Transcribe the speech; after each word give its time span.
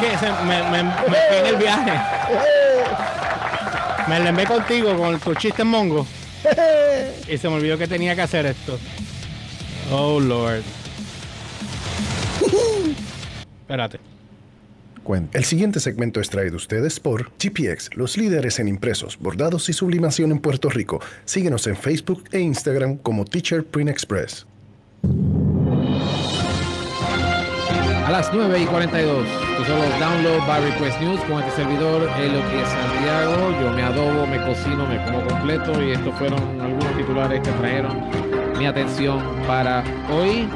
que 0.00 0.18
se- 0.18 0.32
me, 0.44 0.62
me, 0.70 0.80
en 0.80 1.46
el 1.46 1.56
viaje. 1.56 1.92
Me 4.08 4.16
enlembé 4.16 4.44
contigo 4.46 4.96
con 4.96 5.18
tu 5.20 5.34
chiste 5.34 5.62
en 5.62 5.68
mongo. 5.68 6.06
Y 7.28 7.36
se 7.38 7.48
me 7.48 7.56
olvidó 7.56 7.76
que 7.78 7.86
tenía 7.86 8.14
que 8.14 8.22
hacer 8.22 8.46
esto. 8.46 8.78
Oh, 9.92 10.18
Lord. 10.20 10.62
Espérate. 13.62 14.00
Cuenta. 15.04 15.38
El 15.38 15.44
siguiente 15.44 15.80
segmento 15.80 16.20
es 16.20 16.28
traído 16.30 16.56
ustedes 16.56 17.00
por 17.00 17.30
GPX, 17.38 17.90
los 17.96 18.16
líderes 18.16 18.58
en 18.58 18.68
impresos, 18.68 19.18
bordados 19.18 19.68
y 19.68 19.72
sublimación 19.72 20.30
en 20.30 20.38
Puerto 20.38 20.68
Rico. 20.68 21.00
Síguenos 21.24 21.66
en 21.66 21.76
Facebook 21.76 22.24
e 22.32 22.40
Instagram 22.40 22.96
como 22.98 23.24
Teacher 23.24 23.64
Print 23.64 23.90
Express. 23.90 24.46
A 28.10 28.14
las 28.14 28.34
9 28.34 28.58
y 28.58 28.66
42, 28.66 29.24
estos 29.24 29.66
son 29.68 29.78
los 29.78 30.00
Download 30.00 30.44
by 30.44 30.60
Request 30.72 31.00
News 31.00 31.20
con 31.28 31.38
este 31.44 31.62
servidor, 31.62 32.08
P. 32.08 32.28
Santiago. 32.66 33.52
Yo 33.62 33.70
me 33.70 33.84
adobo, 33.84 34.26
me 34.26 34.44
cocino, 34.44 34.84
me 34.84 35.00
como 35.04 35.24
completo 35.28 35.80
y 35.80 35.92
estos 35.92 36.12
fueron 36.16 36.40
algunos 36.60 36.96
titulares 36.96 37.40
que 37.40 37.52
trajeron 37.52 38.02
mi 38.58 38.66
atención 38.66 39.20
para 39.46 39.84
hoy. 40.12 40.48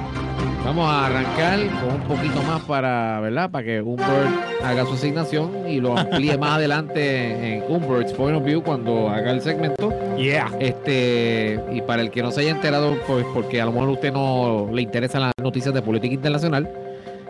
Vamos 0.64 0.90
a 0.90 1.06
arrancar 1.06 1.60
con 1.80 1.94
un 1.94 2.08
poquito 2.08 2.42
más 2.42 2.60
para, 2.62 3.20
¿verdad? 3.20 3.48
Para 3.48 3.64
que 3.64 3.80
Humbert 3.82 4.30
haga 4.64 4.84
su 4.86 4.94
asignación 4.94 5.68
y 5.68 5.78
lo 5.78 5.96
amplíe 5.96 6.36
más 6.36 6.56
adelante 6.56 7.54
en 7.54 7.62
Humbert's 7.68 8.12
Point 8.14 8.36
of 8.36 8.44
View 8.44 8.64
cuando 8.64 9.08
haga 9.08 9.30
el 9.30 9.40
segmento. 9.40 9.92
Yeah. 10.16 10.50
Este, 10.58 11.60
y 11.72 11.82
para 11.82 12.02
el 12.02 12.10
que 12.10 12.20
no 12.20 12.32
se 12.32 12.40
haya 12.40 12.50
enterado, 12.50 12.98
pues 13.06 13.24
porque 13.32 13.60
a 13.60 13.66
lo 13.66 13.70
mejor 13.70 13.90
a 13.90 13.92
usted 13.92 14.12
no 14.12 14.68
le 14.72 14.82
interesan 14.82 15.20
las 15.20 15.32
noticias 15.40 15.72
de 15.72 15.82
política 15.82 16.14
internacional, 16.14 16.68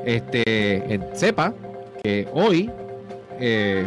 este, 0.06 1.00
sepa 1.14 1.54
que 2.02 2.28
hoy 2.32 2.70
eh, 3.41 3.86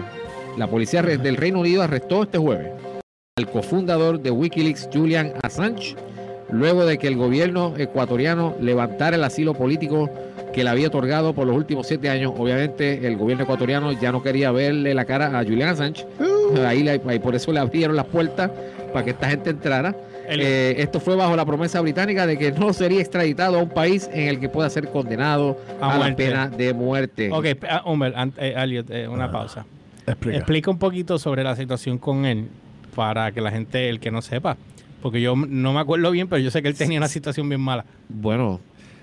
la 0.58 0.68
policía 0.68 1.02
del 1.02 1.38
Reino 1.38 1.60
Unido 1.60 1.84
arrestó 1.84 2.24
este 2.24 2.38
jueves 2.38 2.72
al 3.38 3.48
cofundador 3.52 4.20
de 4.20 4.32
Wikileaks, 4.32 4.90
Julian 4.92 5.34
Assange, 5.44 5.96
luego 6.50 6.86
de 6.86 6.98
que 6.98 7.08
el 7.08 7.16
gobierno 7.18 7.74
ecuatoriano 7.78 8.56
levantara 8.60 9.16
el 9.16 9.24
asilo 9.24 9.54
político 9.54 10.10
que 10.54 10.64
le 10.64 10.70
había 10.72 10.88
otorgado 10.88 11.34
por 11.34 11.46
los 11.46 11.56
últimos 11.56 11.86
siete 11.86 12.10
años. 12.10 12.34
Obviamente 12.36 13.06
el 13.06 13.16
gobierno 13.16 13.44
ecuatoriano 13.44 13.92
ya 13.92 14.12
no 14.12 14.24
quería 14.24 14.52
verle 14.52 14.96
la 14.96 15.06
cara 15.06 15.38
a 15.38 15.44
Julian 15.44 15.70
Assange. 15.70 16.04
Ahí, 16.66 16.82
le- 16.82 17.00
ahí 17.06 17.20
por 17.20 17.36
eso 17.36 17.52
le 17.52 17.60
abrieron 17.60 17.96
las 17.96 18.06
puertas 18.06 18.50
para 18.92 19.06
que 19.06 19.12
esta 19.12 19.30
gente 19.30 19.52
entrara. 19.52 19.96
El- 20.28 20.42
Eh, 20.42 20.82
esto 20.82 21.00
fue 21.00 21.16
bajo 21.16 21.36
la 21.36 21.46
promesa 21.46 21.80
británica 21.82 22.28
de 22.28 22.38
que 22.38 22.52
no 22.52 22.74
sería 22.74 23.00
extraditado 23.00 23.60
a 23.60 23.64
un 23.64 23.70
país 23.70 24.10
en 24.14 24.28
el 24.28 24.40
que 24.40 24.50
pueda 24.50 24.70
ser 24.70 24.90
condenado 24.90 25.58
A 25.82 25.96
a, 25.96 25.98
la 25.98 26.16
pena 26.16 26.50
de 26.50 26.74
muerte. 26.74 27.30
Ok, 27.32 27.46
Humbert, 27.86 28.16
ant- 28.16 28.34
eh, 28.38 28.54
Elliot, 28.58 28.90
eh, 28.92 29.08
una 29.08 29.26
Ah, 29.26 29.32
pausa. 29.32 29.66
Explica. 30.06 30.38
Explica 30.38 30.72
un 30.72 30.80
poquito 30.80 31.18
sobre 31.18 31.44
la 31.44 31.56
situación 31.56 31.98
con 31.98 32.26
él 32.26 32.48
para 32.96 33.32
que 33.32 33.42
la 33.42 33.52
gente, 33.52 33.90
el 33.90 34.00
que 34.00 34.12
no 34.12 34.22
sepa. 34.22 34.58
Porque 35.02 35.22
yo 35.22 35.36
no 35.36 35.74
me 35.74 35.80
acuerdo 35.80 36.10
bien, 36.12 36.28
pero 36.28 36.40
yo 36.42 36.50
sé 36.52 36.62
que 36.62 36.68
él 36.70 36.76
tenía 36.76 36.98
una 36.98 37.08
situación 37.08 37.48
bien 37.48 37.62
mala. 37.62 37.86
Bueno, 38.10 38.60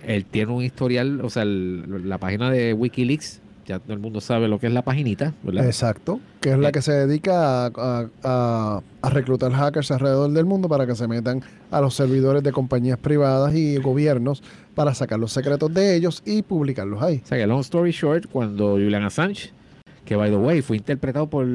él 0.07 0.25
tiene 0.25 0.53
un 0.53 0.63
historial, 0.63 1.21
o 1.23 1.31
sea, 1.31 1.43
el- 1.45 2.09
la 2.09 2.19
página 2.19 2.51
de 2.51 2.73
Wikileaks, 2.75 3.41
ya 3.67 3.79
todo 3.79 3.93
el 3.93 3.99
mundo 3.99 4.21
sabe 4.21 4.49
lo 4.49 4.59
que 4.59 4.67
es 4.67 4.73
la 4.73 4.83
paginita, 4.83 5.33
¿verdad? 5.43 5.67
Exacto, 5.67 6.21
que 6.41 6.53
es 6.53 6.59
la 6.59 6.69
Eh. 6.69 6.73
que 6.73 6.83
se 6.83 6.93
dedica 6.93 7.67
a, 7.67 7.71
a- 7.77 8.07
a- 8.23 8.81
a 9.03 9.11
reclutar 9.11 9.53
hackers 9.53 9.91
alrededor 9.91 10.31
del 10.33 10.45
mundo 10.45 10.69
para 10.69 10.87
que 10.87 10.95
se 10.95 11.07
metan 11.09 11.43
a 11.71 11.81
los 11.81 11.95
servidores 11.95 12.43
de 12.43 12.53
compañías 12.53 12.99
privadas 12.99 13.55
y 13.55 13.77
gobiernos 13.77 14.43
para 14.75 14.95
sacar 14.95 15.19
los 15.19 15.33
secretos 15.33 15.73
de 15.73 15.95
ellos 15.97 16.23
y 16.25 16.43
publicarlos 16.43 17.03
ahí. 17.03 17.21
O 17.25 17.27
sea, 17.27 17.39
que 17.39 17.47
long 17.47 17.61
story 17.61 17.91
short, 17.93 18.27
cuando 18.31 18.73
Julian 18.73 19.05
Assange, 19.05 19.51
que 20.05 20.17
by 20.17 20.31
the 20.31 20.37
way 20.37 20.63
fue 20.63 20.77
interpretado 20.77 21.29
por 21.29 21.47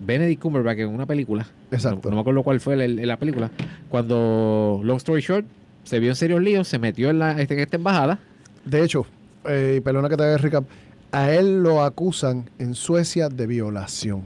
Benedict 0.00 0.42
Cumberbatch 0.42 0.78
en 0.80 0.88
una 0.88 1.06
película, 1.06 1.46
Exacto. 1.70 2.00
no, 2.04 2.10
no 2.10 2.16
me 2.16 2.20
acuerdo 2.20 2.42
cuál 2.42 2.60
fue 2.60 2.76
la, 2.76 2.86
la 2.88 3.16
película, 3.16 3.50
cuando 3.88 4.80
long 4.82 4.96
story 4.96 5.20
short 5.22 5.46
se 5.84 5.98
vio 6.00 6.10
en 6.10 6.16
serios 6.16 6.42
líos, 6.42 6.66
se 6.66 6.78
metió 6.78 7.10
en, 7.10 7.18
la, 7.18 7.32
en 7.40 7.58
esta 7.58 7.76
embajada, 7.76 8.18
De 8.64 8.82
hecho, 8.82 9.06
eh, 9.46 9.80
perdona 9.84 10.08
que 10.08 10.16
te 10.16 10.22
haga 10.24 10.38
recap, 10.38 10.64
a 11.14 11.32
él 11.32 11.62
lo 11.62 11.82
acusan 11.82 12.50
en 12.58 12.74
Suecia 12.74 13.28
de 13.28 13.46
violación. 13.46 14.24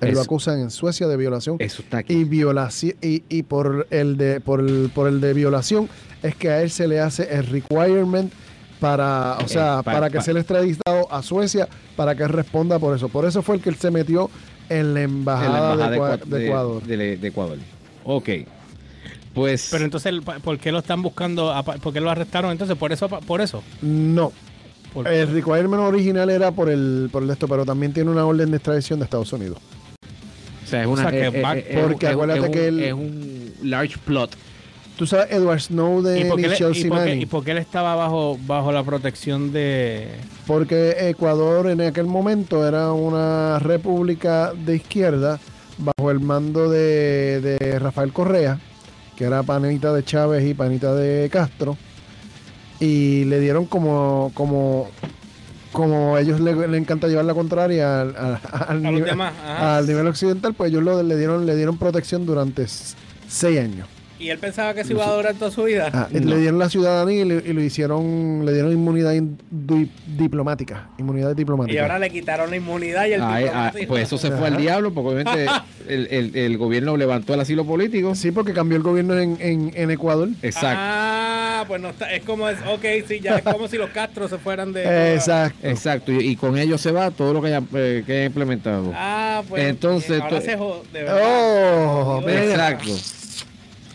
Él 0.00 0.14
lo 0.14 0.20
acusan 0.20 0.60
en 0.60 0.70
Suecia 0.70 1.06
de 1.06 1.16
violación 1.16 1.56
eso 1.60 1.80
está 1.82 1.98
aquí. 1.98 2.12
y 2.12 2.24
violación 2.24 2.94
y, 3.00 3.22
y 3.28 3.42
por 3.44 3.86
el 3.90 4.16
de 4.18 4.40
por 4.40 4.60
el, 4.60 4.90
por 4.94 5.08
el 5.08 5.20
de 5.20 5.32
violación 5.32 5.88
es 6.22 6.34
que 6.34 6.50
a 6.50 6.60
él 6.62 6.70
se 6.70 6.86
le 6.88 7.00
hace 7.00 7.32
el 7.34 7.46
requirement 7.46 8.30
para 8.80 9.38
o 9.38 9.42
Eh, 9.42 9.48
sea 9.48 9.82
pa- 9.82 9.92
para 9.92 10.10
que 10.10 10.18
pa- 10.18 10.22
sea 10.24 10.34
extraditado 10.34 11.10
a 11.10 11.22
Suecia 11.22 11.68
para 11.96 12.14
que 12.14 12.26
responda 12.28 12.78
por 12.78 12.94
eso 12.94 13.08
por 13.08 13.24
eso 13.24 13.40
fue 13.42 13.56
el 13.56 13.62
que 13.62 13.70
él 13.70 13.76
se 13.76 13.90
metió 13.90 14.28
en 14.68 14.92
la 14.92 15.00
en 15.00 15.10
embajada, 15.10 15.74
la 15.76 15.86
embajada 15.86 15.90
de, 15.90 15.96
Ecua- 15.96 16.18
Ecua- 16.18 16.24
de 16.26 16.46
Ecuador 16.46 16.82
de- 16.82 17.16
de 17.16 17.28
Ecuador. 17.28 17.58
Ok. 18.04 18.28
Pues 19.32 19.68
Pero 19.70 19.84
entonces, 19.84 20.12
¿por 20.42 20.58
qué 20.58 20.70
lo 20.70 20.78
están 20.80 21.02
buscando? 21.02 21.52
¿Por 21.82 21.92
qué 21.92 22.00
lo 22.00 22.10
arrestaron? 22.10 22.52
Entonces, 22.52 22.76
por 22.76 22.92
eso, 22.92 23.08
por 23.08 23.40
eso. 23.40 23.62
no 23.82 24.32
Por- 24.94 25.06
el 25.08 25.28
requirement 25.32 25.82
original 25.82 26.30
era 26.30 26.50
por 26.52 26.70
el 26.70 27.08
por 27.12 27.22
el 27.22 27.28
de 27.28 27.34
esto 27.34 27.48
pero 27.48 27.64
también 27.66 27.92
tiene 27.92 28.10
una 28.10 28.24
orden 28.24 28.50
de 28.50 28.56
extradición 28.58 29.00
de 29.00 29.04
Estados 29.04 29.32
Unidos. 29.32 29.58
O 30.64 30.66
sea, 30.66 30.80
es 30.82 30.86
una 30.86 31.06
o 31.06 31.10
sea, 31.10 31.30
que 31.30 31.40
va- 31.42 31.56
eh, 31.58 31.66
es 31.68 31.76
un- 31.76 31.82
porque 31.82 32.06
es 32.06 32.12
un- 32.12 32.14
acuérdate 32.22 32.46
es 32.46 32.50
que 32.52 32.68
él- 32.68 32.82
es 32.82 32.92
un 32.94 33.52
large 33.62 33.96
plot. 34.04 34.30
tú 34.96 35.06
sabes 35.06 35.32
Edward 35.32 35.58
¿Y 35.58 35.60
Snowden 35.62 36.28
por 36.28 36.38
y, 36.38 36.42
qué, 36.42 36.48
le- 36.48 36.54
y 36.54 36.58
Chelsea 36.58 36.88
por 36.88 37.04
qué- 37.04 37.14
y 37.16 37.26
por 37.26 37.44
qué 37.44 37.50
él 37.50 37.58
estaba 37.58 37.96
bajo, 37.96 38.38
bajo 38.46 38.70
la 38.70 38.84
protección 38.84 39.52
de... 39.52 40.06
Porque 40.46 41.08
Ecuador 41.08 41.68
en 41.68 41.80
aquel 41.80 42.06
momento 42.06 42.66
era 42.66 42.92
una 42.92 43.58
república 43.58 44.52
de 44.54 44.76
izquierda 44.76 45.40
bajo 45.78 46.10
el 46.12 46.20
mando 46.20 46.70
de, 46.70 47.40
de 47.40 47.78
Rafael 47.80 48.12
Correa, 48.12 48.60
que 49.16 49.24
era 49.24 49.42
panita 49.42 49.92
de 49.92 50.04
Chávez 50.04 50.44
y 50.48 50.54
panita 50.54 50.94
de 50.94 51.28
Castro, 51.28 51.76
y 52.84 53.24
le 53.24 53.40
dieron 53.40 53.66
como, 53.66 54.30
como, 54.34 54.88
como 55.72 56.16
a 56.16 56.20
ellos 56.20 56.40
le, 56.40 56.68
le 56.68 56.78
encanta 56.78 57.08
llevar 57.08 57.24
la 57.24 57.34
contraria 57.34 58.02
al, 58.02 58.14
al- 58.16 58.40
al 58.68 58.82
nivel, 58.82 59.04
demás. 59.04 59.32
ajá. 59.44 59.76
al 59.78 59.86
nivel 59.86 60.06
occidental, 60.06 60.54
pues 60.54 60.70
ellos 60.70 60.82
lo- 60.82 61.02
le 61.02 61.16
dieron, 61.16 61.46
le 61.46 61.56
dieron 61.56 61.78
protección 61.78 62.26
durante 62.26 62.66
seis 63.28 63.58
años. 63.60 63.88
Y 64.16 64.30
él 64.30 64.38
pensaba 64.38 64.72
que 64.72 64.84
se 64.84 64.92
iba 64.92 65.06
a 65.06 65.12
durar 65.14 65.34
toda 65.34 65.50
su 65.50 65.64
vida. 65.64 65.90
Ah, 65.92 66.08
No. 66.10 66.18
Le 66.20 66.38
dieron 66.38 66.58
la 66.58 66.70
ciudadanía 66.70 67.22
y, 67.22 67.24
le, 67.26 67.34
y 67.44 67.52
lo 67.52 67.60
hicieron, 67.60 68.42
le 68.46 68.52
dieron 68.54 68.72
inmunidad 68.72 69.12
in- 69.12 69.36
di- 69.50 69.90
diplomática, 70.16 70.88
inmunidad 70.98 71.34
diplomática. 71.36 71.74
Y 71.74 71.78
ahora 71.82 71.98
le 71.98 72.08
quitaron 72.10 72.48
la 72.48 72.56
inmunidad 72.56 73.06
y 73.06 73.14
el 73.14 73.22
Ay, 73.22 73.44
ah, 73.44 73.46
diplomático. 73.74 73.88
pues 73.88 74.02
eso 74.04 74.16
se 74.16 74.30
fue 74.30 74.46
al 74.46 74.56
diablo, 74.56 74.94
porque 74.94 75.10
obviamente 75.14 75.46
el, 75.88 76.06
el- 76.10 76.36
el 76.36 76.56
gobierno 76.56 76.96
levantó 76.96 77.34
el 77.34 77.40
asilo 77.40 77.66
político. 77.66 78.14
Sí, 78.14 78.30
porque 78.30 78.52
cambió 78.54 78.76
el 78.78 78.82
gobierno 78.84 79.18
en, 79.18 79.36
en, 79.40 79.72
en 79.74 79.90
Ecuador. 79.90 80.28
Exacto. 80.42 80.78
Ah, 80.80 81.13
pues 81.66 81.80
no 81.80 81.90
está, 81.90 82.12
es 82.12 82.22
como 82.24 82.48
es, 82.48 82.58
ok, 82.66 82.84
sí, 83.06 83.20
ya 83.20 83.36
es 83.36 83.42
como 83.42 83.68
si 83.68 83.76
los 83.76 83.90
Castro 83.90 84.28
se 84.28 84.38
fueran 84.38 84.72
de... 84.72 85.14
Exacto. 85.14 85.58
Exacto, 85.68 86.12
y, 86.12 86.28
y 86.28 86.36
con 86.36 86.56
ello 86.58 86.78
se 86.78 86.92
va 86.92 87.10
todo 87.10 87.32
lo 87.32 87.40
que 87.42 87.48
haya, 87.48 87.62
eh, 87.74 88.02
que 88.06 88.12
haya 88.12 88.24
implementado. 88.26 88.92
Ah, 88.94 89.42
pues 89.48 89.64
Entonces, 89.64 90.20
ahora 90.20 90.38
to- 90.38 90.44
se 90.44 90.56
jode. 90.56 91.06
Oh. 91.10 92.22
Exacto. 92.26 92.90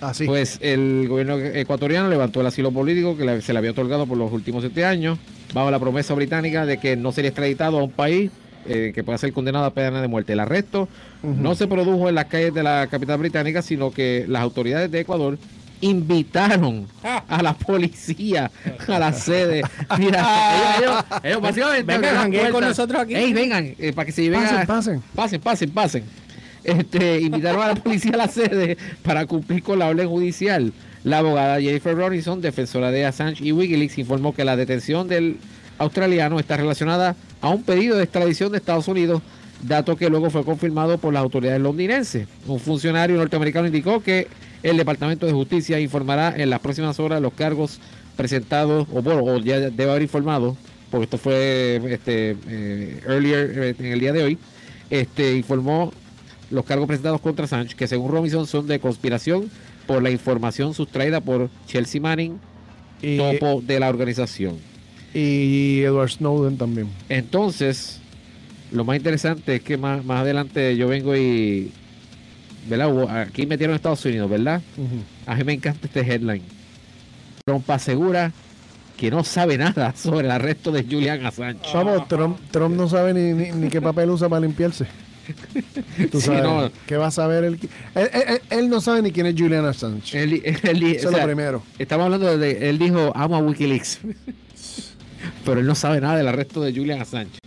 Así. 0.01 0.25
Pues 0.25 0.57
el 0.61 1.07
gobierno 1.09 1.37
ecuatoriano 1.37 2.07
levantó 2.09 2.39
el 2.39 2.47
asilo 2.47 2.71
político 2.71 3.17
que 3.17 3.41
se 3.41 3.51
le 3.51 3.59
había 3.59 3.71
otorgado 3.71 4.07
por 4.07 4.17
los 4.17 4.31
últimos 4.31 4.63
siete 4.63 4.85
años, 4.85 5.17
bajo 5.53 5.69
la 5.71 5.79
promesa 5.79 6.13
británica 6.13 6.65
de 6.65 6.77
que 6.77 6.95
no 6.95 7.11
sería 7.11 7.29
extraditado 7.29 7.79
a 7.79 7.83
un 7.83 7.91
país 7.91 8.31
eh, 8.65 8.91
que 8.95 9.03
pueda 9.03 9.17
ser 9.17 9.33
condenado 9.33 9.65
a 9.65 9.73
pena 9.73 10.01
de 10.01 10.07
muerte. 10.07 10.33
El 10.33 10.39
arresto 10.39 10.87
no 11.21 11.53
se 11.55 11.67
produjo 11.67 12.07
en 12.07 12.15
las 12.15 12.25
calles 12.25 12.53
de 12.53 12.63
la 12.63 12.87
capital 12.89 13.17
británica, 13.19 13.61
sino 13.61 13.91
que 13.91 14.23
las 14.29 14.41
autoridades 14.41 14.89
de 14.89 15.01
Ecuador 15.01 15.37
invitaron 15.81 16.87
Ah. 17.03 17.23
a 17.27 17.41
la 17.43 17.53
policía 17.53 18.51
a 18.87 18.99
la 18.99 19.13
sede. 19.13 19.61
Mira, 19.97 20.77
ellos, 20.77 21.03
ellos- 21.11 21.21
ellos 21.23 21.41
básicamente 21.41 21.97
Vengan, 21.97 22.51
con 22.51 22.63
nosotros 22.63 23.01
aquí. 23.01 23.15
Ey, 23.15 23.33
vengan, 23.33 23.75
eh, 23.77 23.93
para 23.93 24.05
que 24.05 24.11
se 24.11 24.23
lleven 24.23 24.41
pasen, 24.41 24.67
pasen. 24.67 25.01
Pasen, 25.15 25.41
pasen, 25.41 25.69
pasen. 25.71 26.03
Este, 26.63 27.21
invitaron 27.21 27.61
a 27.63 27.67
la 27.69 27.75
policía 27.75 28.11
a 28.13 28.17
la 28.17 28.27
sede 28.27 28.77
para 29.03 29.25
cumplir 29.25 29.63
con 29.63 29.79
la 29.79 29.87
orden 29.87 30.07
judicial. 30.09 30.73
La 31.03 31.19
abogada 31.19 31.61
Jennifer 31.61 31.95
Robinson, 31.95 32.41
defensora 32.41 32.91
de 32.91 33.05
Assange 33.05 33.43
y 33.45 33.51
Wikileaks, 33.53 33.97
informó 33.97 34.33
que 34.35 34.43
la 34.43 34.57
detención 34.57 35.07
del 35.07 35.37
australiano 35.77 36.37
está 36.39 36.57
relacionada 36.57 37.15
a 37.41 37.49
un 37.49 37.63
pedido 37.63 37.95
de 37.95 38.03
extradición 38.03 38.51
de 38.51 38.57
Estados 38.57 38.89
Unidos, 38.89 39.21
dato 39.63 39.95
que 39.95 40.09
luego 40.09 40.29
fue 40.29 40.43
confirmado 40.43 40.97
por 40.97 41.13
las 41.13 41.23
autoridades 41.23 41.61
londinenses. 41.61 42.27
Un 42.45 42.59
funcionario 42.59 43.15
norteamericano 43.15 43.67
indicó 43.67 44.03
que 44.03 44.27
el 44.63 44.77
Departamento 44.77 45.25
de 45.25 45.33
Justicia 45.33 45.79
informará 45.79 46.33
en 46.35 46.49
las 46.49 46.59
próximas 46.59 46.99
horas 46.99 47.21
los 47.21 47.33
cargos 47.33 47.79
presentados, 48.15 48.87
o 48.91 49.01
bueno, 49.01 49.23
o 49.23 49.37
ya 49.39 49.59
debe 49.59 49.89
haber 49.89 50.01
informado, 50.01 50.57
porque 50.91 51.05
esto 51.05 51.17
fue 51.17 51.81
este, 51.89 52.35
eh, 52.47 53.01
earlier 53.07 53.51
eh, 53.55 53.75
en 53.79 53.85
el 53.85 53.99
día 53.99 54.11
de 54.11 54.23
hoy, 54.23 54.37
este, 54.89 55.35
informó 55.35 55.93
los 56.51 56.65
cargos 56.65 56.87
presentados 56.87 57.21
contra 57.21 57.47
Sánchez, 57.47 57.75
que 57.75 57.87
según 57.87 58.11
Robinson 58.11 58.47
son 58.47 58.67
de 58.67 58.79
conspiración 58.79 59.49
por 59.87 60.03
la 60.03 60.09
información 60.09 60.73
sustraída 60.73 61.21
por 61.21 61.49
Chelsea 61.67 62.01
Manning, 62.01 62.39
Y, 63.01 63.17
topo 63.17 63.61
de 63.61 63.79
la 63.79 63.89
organización. 63.89 64.57
Y 65.13 65.81
Edward 65.81 66.11
Snowden 66.11 66.57
también. 66.57 66.89
Entonces, 67.07 67.99
lo 68.71 68.83
más 68.83 68.97
interesante 68.97 69.55
es 69.55 69.61
que 69.61 69.77
más, 69.77 70.03
más 70.05 70.21
adelante 70.21 70.75
yo 70.75 70.87
vengo 70.87 71.15
y. 71.15 71.71
¿Verdad? 72.67 73.21
Aquí 73.21 73.45
metieron 73.45 73.75
Estados 73.75 74.03
Unidos, 74.05 74.29
¿verdad? 74.29 74.61
A 75.25 75.35
mí 75.35 75.43
me 75.43 75.53
encanta 75.53 75.87
este 75.87 76.01
headline. 76.01 76.41
Trump 77.45 77.69
asegura 77.71 78.31
que 78.97 79.09
no 79.09 79.23
sabe 79.23 79.57
nada 79.57 79.93
sobre 79.97 80.25
el 80.27 80.31
arresto 80.31 80.71
de 80.71 80.83
Julian 80.83 81.25
Assange. 81.25 81.59
Vamos, 81.73 82.07
Trump, 82.07 82.37
Trump 82.51 82.75
no 82.75 82.87
sabe 82.89 83.13
ni, 83.13 83.33
ni, 83.33 83.51
ni 83.51 83.69
qué 83.69 83.81
papel 83.81 84.09
usa 84.09 84.27
para 84.29 84.41
limpiarse. 84.41 84.85
Tú 86.11 86.19
Sí, 86.19 86.25
sabes, 86.27 86.43
no. 86.43 86.71
¿Qué 86.87 86.97
va 86.97 87.07
a 87.07 87.11
saber 87.11 87.43
él? 87.43 87.59
Él, 87.95 88.09
él- 88.13 88.23
él- 88.27 88.41
él 88.49 88.69
no 88.69 88.81
sabe 88.81 89.01
ni 89.03 89.11
quién 89.11 89.25
es 89.27 89.35
Julian 89.37 89.63
Assange. 89.65 90.21
Él, 90.21 90.33
Eso 90.43 91.09
o 91.09 91.11
es 91.11 91.17
lo 91.17 91.23
primero. 91.25 91.63
Estamos 91.77 92.05
hablando 92.05 92.37
de. 92.37 92.69
Él 92.69 92.77
dijo, 92.79 93.11
amo 93.15 93.35
a 93.35 93.39
Wikileaks. 93.39 93.99
Pero 95.45 95.59
él 95.59 95.65
no 95.67 95.75
sabe 95.75 96.01
nada 96.01 96.17
del 96.17 96.27
arresto 96.27 96.61
de 96.61 96.73
Julian 96.73 97.01
Assange. 97.01 97.37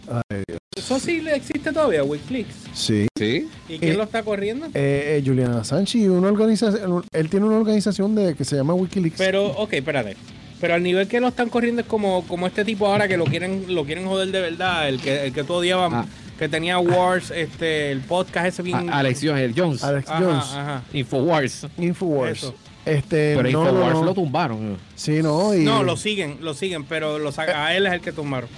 Eso 0.84 0.98
sí 0.98 1.20
le 1.20 1.36
existe 1.36 1.72
todavía, 1.72 2.02
Wikileaks. 2.02 2.54
Sí. 2.74 3.06
¿Sí? 3.16 3.48
¿Y 3.68 3.78
quién 3.78 3.92
Eh, 3.92 3.96
lo 3.96 4.02
está 4.02 4.22
corriendo? 4.22 4.66
Eh, 4.74 5.18
eh, 5.18 5.22
Julian 5.24 5.52
Assange 5.52 5.98
y 5.98 6.08
una 6.08 6.28
organización, 6.28 7.04
él 7.12 7.28
tiene 7.30 7.46
una 7.46 7.56
organización 7.58 8.14
de 8.14 8.34
que 8.34 8.44
se 8.44 8.56
llama 8.56 8.74
Wikileaks. 8.74 9.16
Pero, 9.18 9.46
ok, 9.46 9.72
espérate. 9.74 10.16
Pero 10.60 10.74
al 10.74 10.82
nivel 10.82 11.06
que 11.08 11.20
lo 11.20 11.28
están 11.28 11.48
corriendo 11.48 11.82
es 11.82 11.86
como, 11.88 12.24
como 12.26 12.46
este 12.46 12.64
tipo 12.64 12.86
ahora 12.86 13.06
que 13.08 13.16
lo 13.16 13.24
quieren, 13.24 13.66
lo 13.68 13.84
quieren 13.84 14.06
joder 14.06 14.30
de 14.32 14.40
verdad, 14.40 14.88
el 14.88 15.00
que, 15.00 15.26
el 15.26 15.32
que 15.32 15.44
tú 15.44 15.54
odiabas, 15.54 15.92
Ah. 15.92 16.06
que 16.38 16.48
tenía 16.48 16.78
Wars, 16.78 17.30
este, 17.30 17.90
el 17.92 18.00
podcast 18.00 18.46
ese 18.48 18.62
bien. 18.62 18.90
A- 18.90 18.98
Alex 18.98 19.20
Jones, 19.22 19.52
Jones. 19.56 19.84
Alex 19.84 20.08
Ajá, 20.08 20.20
Jones, 20.24 20.44
ajá. 20.44 20.82
Infowars. 20.92 21.66
Infowars. 21.78 22.38
Eso. 22.38 22.54
Este, 22.84 23.34
Pero 23.36 23.42
no, 23.50 23.64
Infowars 23.68 23.94
no. 23.94 24.04
lo 24.04 24.14
tumbaron. 24.14 24.76
Sí, 24.96 25.22
no, 25.22 25.54
y, 25.54 25.60
No, 25.64 25.84
lo 25.84 25.96
siguen, 25.96 26.38
lo 26.40 26.54
siguen, 26.54 26.84
pero 26.84 27.18
lo 27.20 27.30
saca, 27.30 27.66
a 27.66 27.76
él 27.76 27.86
es 27.86 27.92
el 27.92 28.00
que 28.00 28.10
tomaron. 28.12 28.48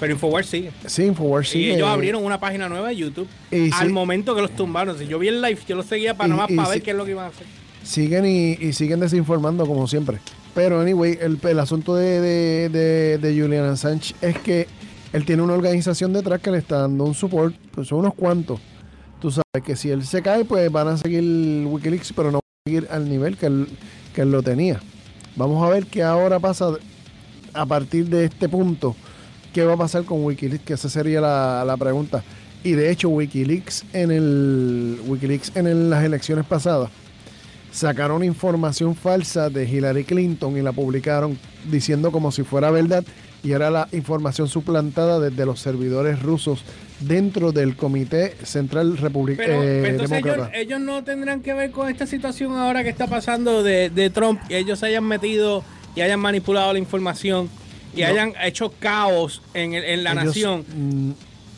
Pero 0.00 0.14
Infowars 0.14 0.46
sigue. 0.48 0.70
Sí, 0.86 1.04
Infowars 1.04 1.50
sí. 1.50 1.58
y 1.58 1.70
ellos 1.72 1.86
abrieron 1.86 2.24
una 2.24 2.40
página 2.40 2.68
nueva 2.68 2.88
de 2.88 2.96
YouTube 2.96 3.28
y 3.50 3.70
al 3.72 3.86
sí. 3.88 3.92
momento 3.92 4.34
que 4.34 4.40
los 4.42 4.50
tumbaron. 4.56 4.98
Si 4.98 5.06
yo 5.06 5.18
vi 5.18 5.28
el 5.28 5.42
live, 5.42 5.58
yo 5.68 5.76
lo 5.76 5.82
seguía 5.82 6.14
para 6.14 6.28
Y- 6.28 6.30
nada 6.30 6.42
más 6.44 6.50
y 6.50 6.56
para 6.56 6.68
ver 6.70 6.82
qué 6.82 6.90
es 6.92 6.96
lo 6.96 7.04
que 7.04 7.10
iban 7.12 7.26
a 7.26 7.28
hacer. 7.28 7.46
siguen 7.84 8.24
y, 8.26 8.52
y 8.52 8.72
siguen 8.72 8.98
desinformando 9.00 9.66
como 9.66 9.86
siempre. 9.86 10.18
Pero 10.54 10.80
anyway, 10.80 11.16
el, 11.20 11.38
el 11.42 11.58
asunto 11.60 11.94
de, 11.94 12.20
de, 12.20 12.68
de- 12.70 13.18
de 13.18 13.40
Julian 13.40 13.66
Assange 13.66 14.14
es 14.22 14.36
que 14.38 14.66
él 15.12 15.24
tiene 15.24 15.42
una 15.42 15.52
organización 15.54 16.12
detrás 16.12 16.40
que 16.40 16.50
le 16.50 16.58
está 16.58 16.78
dando 16.78 17.04
un 17.04 17.14
support, 17.14 17.54
pues 17.72 17.88
son 17.88 17.98
unos 18.00 18.14
cuantos. 18.14 18.58
Tú 19.20 19.30
sabes 19.30 19.64
que 19.64 19.76
si 19.76 19.90
él 19.90 20.04
se 20.06 20.22
cae, 20.22 20.44
pues 20.46 20.70
van 20.72 20.88
a 20.88 20.96
seguir 20.96 21.66
Wikileaks, 21.66 22.12
pero 22.14 22.30
no 22.30 22.38
van 22.38 22.40
a 22.40 22.68
seguir 22.70 22.88
al 22.90 23.08
nivel 23.08 23.36
que 23.36 23.46
él, 23.46 23.68
que 24.14 24.22
él 24.22 24.32
lo 24.32 24.42
tenía. 24.42 24.80
Vamos 25.36 25.62
a 25.62 25.68
ver 25.68 25.84
qué 25.86 26.02
ahora 26.02 26.38
pasa 26.40 26.70
a 27.52 27.66
partir 27.66 28.06
de 28.06 28.24
este 28.24 28.48
punto. 28.48 28.96
¿Qué 29.52 29.64
va 29.64 29.74
a 29.74 29.76
pasar 29.76 30.04
con 30.04 30.24
Wikileaks? 30.24 30.64
Que 30.64 30.74
esa 30.74 30.88
sería 30.88 31.20
la, 31.20 31.64
la 31.66 31.76
pregunta. 31.76 32.22
Y 32.62 32.72
de 32.72 32.90
hecho, 32.90 33.08
Wikileaks 33.08 33.84
en 33.92 34.10
el 34.10 34.98
Wikileaks 35.06 35.52
en 35.56 35.66
el- 35.66 35.90
las 35.90 36.04
elecciones 36.04 36.44
pasadas 36.46 36.90
sacaron 37.72 38.24
información 38.24 38.94
falsa 38.96 39.48
de 39.48 39.64
Hillary 39.68 40.04
Clinton 40.04 40.56
y 40.56 40.62
la 40.62 40.72
publicaron 40.72 41.38
diciendo 41.70 42.10
como 42.10 42.32
si 42.32 42.42
fuera 42.42 42.70
verdad 42.70 43.04
y 43.42 43.52
era 43.52 43.70
la 43.70 43.88
información 43.92 44.48
suplantada 44.48 45.20
desde 45.20 45.46
los 45.46 45.60
servidores 45.60 46.20
rusos 46.20 46.62
dentro 46.98 47.52
del 47.52 47.76
Comité 47.76 48.34
Central 48.42 48.98
Republicano 48.98 49.60
pero 49.60 49.86
entonces 49.86 50.22
ellos, 50.54 50.80
no 50.80 51.04
tendrán 51.04 51.40
que 51.42 51.54
ver 51.54 51.70
con 51.70 51.88
esta 51.88 52.06
situación 52.06 52.52
ahora 52.56 52.82
que 52.82 52.90
está 52.90 53.06
pasando 53.06 53.62
de, 53.62 53.88
de 53.88 54.10
Trump 54.10 54.40
y 54.50 54.54
ellos 54.56 54.80
se 54.80 54.86
hayan 54.86 55.04
metido 55.04 55.62
y 55.94 56.00
hayan 56.02 56.20
manipulado 56.20 56.72
la 56.72 56.78
información 56.80 57.48
y 57.94 58.02
No. 58.02 58.06
hayan 58.08 58.32
hecho 58.42 58.72
caos 58.78 59.42
en, 59.54 59.74
el- 59.74 59.84
en 59.84 60.04
la 60.04 60.12
Ellos, 60.12 60.24
nación. 60.26 60.64
mm, 60.74 61.10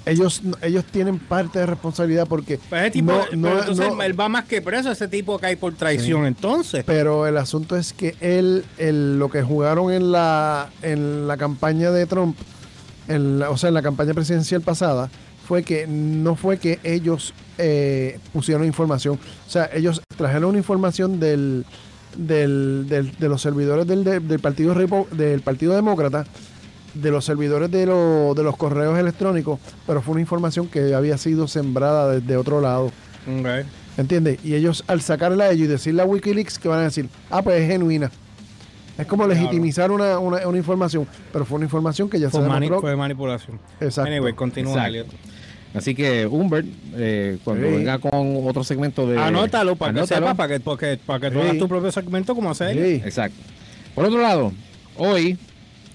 ellos, 0.07 0.43
ellos 0.63 0.85
tienen 0.87 1.19
parte 1.19 1.61
de 1.61 1.67
responsabilidad 1.67 2.27
porque 2.27 2.55
ese 2.55 2.91
tipo, 2.91 3.13
no- 3.13 3.21
pero 3.29 3.37
no- 3.37 3.59
entonces 3.61 3.87
él 4.05 4.19
va 4.19 4.29
más 4.29 4.45
que 4.47 4.61
preso, 4.61 4.91
ese 4.91 5.07
tipo 5.09 5.39
cae 5.39 5.57
por 5.57 5.75
traición 5.75 6.27
entonces. 6.27 6.83
Pero 6.85 7.27
el 7.27 7.37
asunto 7.37 7.77
es 7.77 7.93
que 7.93 8.17
él, 8.21 8.65
el- 8.79 9.19
lo 9.19 9.29
que 9.31 9.43
jugaron 9.43 9.93
en 9.93 10.11
la, 10.11 10.71
en 10.83 11.29
la 11.29 11.37
campaña 11.37 11.91
de 11.91 12.07
Trump, 12.07 12.37
en 13.09 13.39
la- 13.39 13.51
o 13.51 13.57
sea, 13.57 13.69
en 13.69 13.75
la 13.75 13.83
campaña 13.83 14.15
presidencial 14.15 14.61
pasada, 14.63 15.11
fue 15.47 15.63
que 15.65 15.87
no 15.89 16.35
fue 16.37 16.59
que 16.59 16.79
ellos 16.85 17.35
eh, 17.59 18.19
pusieron 18.33 18.65
información. 18.67 19.19
O 19.47 19.51
sea, 19.51 19.69
ellos 19.75 20.01
trajeron 20.17 20.51
una 20.51 20.59
información 20.59 21.21
del, 21.21 21.65
del, 22.17 22.87
del- 22.89 23.13
de 23.19 23.29
los 23.29 23.41
servidores 23.43 23.87
del, 23.87 24.05
del- 24.05 24.41
partido 24.41 24.75
Repo- 24.75 25.09
del 25.11 25.41
Partido 25.41 25.75
Demócrata, 25.75 26.25
de 26.95 27.11
los 27.11 27.25
servidores 27.25 27.71
de, 27.71 27.87
lo- 27.87 28.35
de 28.35 28.43
los 28.43 28.57
correos 28.57 28.99
electrónicos, 28.99 29.59
pero 29.87 30.03
fue 30.03 30.13
una 30.13 30.21
información 30.21 30.69
que 30.69 30.95
había 30.95 31.17
sido 31.19 31.49
sembrada 31.49 32.13
desde 32.13 32.37
otro 32.37 32.61
lado. 32.61 32.87
Ok. 33.27 33.67
¿Entiendes? 33.97 34.39
Y 34.45 34.55
ellos 34.55 34.85
al 34.87 35.01
sacarla 35.03 35.45
a 35.45 35.51
ellos 35.51 35.65
y 35.67 35.69
decirle 35.69 36.03
a 36.03 36.05
Wikileaks 36.07 36.59
que 36.59 36.69
van 36.69 36.81
a 36.81 36.83
decir, 36.85 37.09
ah, 37.31 37.43
pues 37.43 37.61
es 37.61 37.69
genuina. 37.69 38.11
Es 38.99 39.07
como 39.07 39.25
Claro. 39.25 39.39
legitimizar 39.41 39.91
una, 39.91 40.19
una, 40.19 40.47
una 40.47 40.59
información, 40.59 41.07
pero 41.33 41.45
fue 41.47 41.57
una 41.57 41.65
información 41.65 42.09
que 42.11 42.21
ya 42.21 42.29
Fue, 42.31 42.41
se 42.43 42.47
mani- 42.47 42.67
demostró. 42.67 42.81
fue 42.81 42.97
manipulación. 42.97 43.59
Exacto. 43.81 44.11
Anyway, 44.11 44.35
continúa, 44.35 44.87
Exacto. 44.89 45.17
Así 45.75 45.95
que, 45.95 46.27
Humbert, 46.27 46.67
eh, 46.97 47.39
cuando 47.45 47.67
Sí. 47.69 47.75
venga 47.77 47.99
con 47.99 48.47
otro 48.47 48.63
segmento 48.65 49.07
de. 49.07 49.19
Anótalo 49.19 49.77
para 49.77 49.93
que 49.93 49.99
Anótalo. 50.01 50.21
sepas, 50.27 50.37
para 50.37 50.55
que, 50.55 50.61
porque, 50.61 50.99
para 51.05 51.21
que 51.21 51.31
tú 51.31 51.41
Sí. 51.41 51.47
hagas 51.47 51.59
tu 51.59 51.69
propio 51.69 51.91
segmento 51.93 52.35
como 52.35 52.51
hacer. 52.51 52.75
Sí. 52.75 53.03
Exacto. 53.05 53.39
Por 53.95 54.05
otro 54.05 54.21
lado, 54.21 54.53
hoy, 54.99 55.39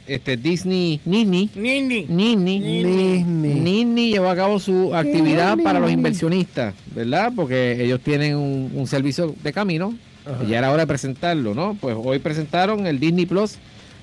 este 0.08 0.38
Disney 0.38 1.00
Nini, 1.06 1.50
Nini. 1.54 2.06
Nini, 2.08 2.60
Disney. 2.60 3.24
Nini 3.24 4.12
llevó 4.12 4.30
a 4.30 4.36
cabo 4.36 4.58
su 4.60 4.96
actividad 4.96 5.52
Nini. 5.52 5.64
para 5.64 5.80
los 5.80 5.92
inversionistas, 5.92 6.74
¿verdad? 6.96 7.32
Porque 7.36 7.84
ellos 7.84 8.00
tienen 8.02 8.36
un, 8.38 8.72
un 8.74 8.88
servicio 8.88 9.36
de 9.44 9.54
camino 9.54 9.94
Ajá. 10.26 10.44
y 10.44 10.50
ya 10.52 10.60
era 10.60 10.72
hora 10.72 10.84
de 10.84 10.88
presentarlo, 10.88 11.54
¿no? 11.54 11.78
Pues 11.80 11.96
hoy 12.02 12.20
presentaron 12.20 12.88
el 12.88 13.00
Disney 13.00 13.26
Plus 13.26 13.56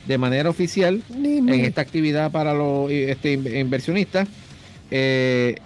de 0.07 0.19
manera 0.19 0.51
oficial 0.51 1.03
en 1.15 1.49
esta 1.49 1.81
actividad 1.81 2.31
para 2.31 2.53
los 2.55 2.91
este, 2.91 3.33
in- 3.33 3.57
inversionistas. 3.57 4.29
Eh, 4.91 5.57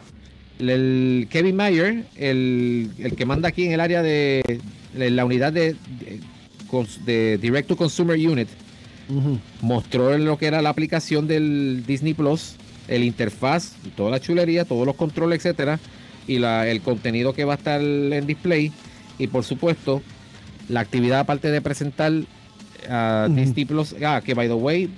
el 0.58 1.28
Kevin 1.30 1.56
Mayer, 1.56 2.04
el, 2.16 2.90
el 2.98 3.14
que 3.14 3.24
manda 3.26 3.48
aquí 3.48 3.64
en 3.64 3.72
el 3.72 3.80
área 3.80 4.02
de, 4.02 4.42
de 4.94 5.10
la 5.10 5.24
unidad 5.24 5.52
de, 5.52 5.74
de, 6.00 6.20
cons- 6.68 6.98
de 7.04 7.38
Direct 7.38 7.68
to 7.68 7.76
Consumer 7.76 8.16
Unit, 8.16 8.48
mostró 9.60 10.16
lo 10.18 10.36
que 10.36 10.46
era 10.46 10.60
la 10.62 10.70
aplicación 10.70 11.26
del 11.28 11.84
Disney 11.86 12.14
Plus, 12.14 12.56
el 12.88 13.04
interfaz, 13.04 13.74
toda 13.96 14.10
la 14.10 14.20
chulería, 14.20 14.64
todos 14.64 14.84
los 14.86 14.96
controles, 14.96 15.38
etcétera, 15.38 15.78
y 16.26 16.38
la- 16.38 16.66
el 16.68 16.80
contenido 16.80 17.32
que 17.34 17.44
va 17.44 17.54
a 17.54 17.56
estar 17.56 17.80
en 17.80 18.26
display, 18.26 18.72
y 19.18 19.28
por 19.28 19.44
supuesto, 19.44 20.02
la 20.68 20.80
actividad 20.80 21.20
aparte 21.20 21.50
de 21.50 21.60
presentar 21.60 22.12
a 22.90 23.26
Ujú. 23.28 23.36
Disney 23.36 23.64
Plus, 23.64 23.94
ah, 24.04 24.20
que 24.24 24.34
by 24.34 24.48
the 24.48 24.54
way, 24.54 24.88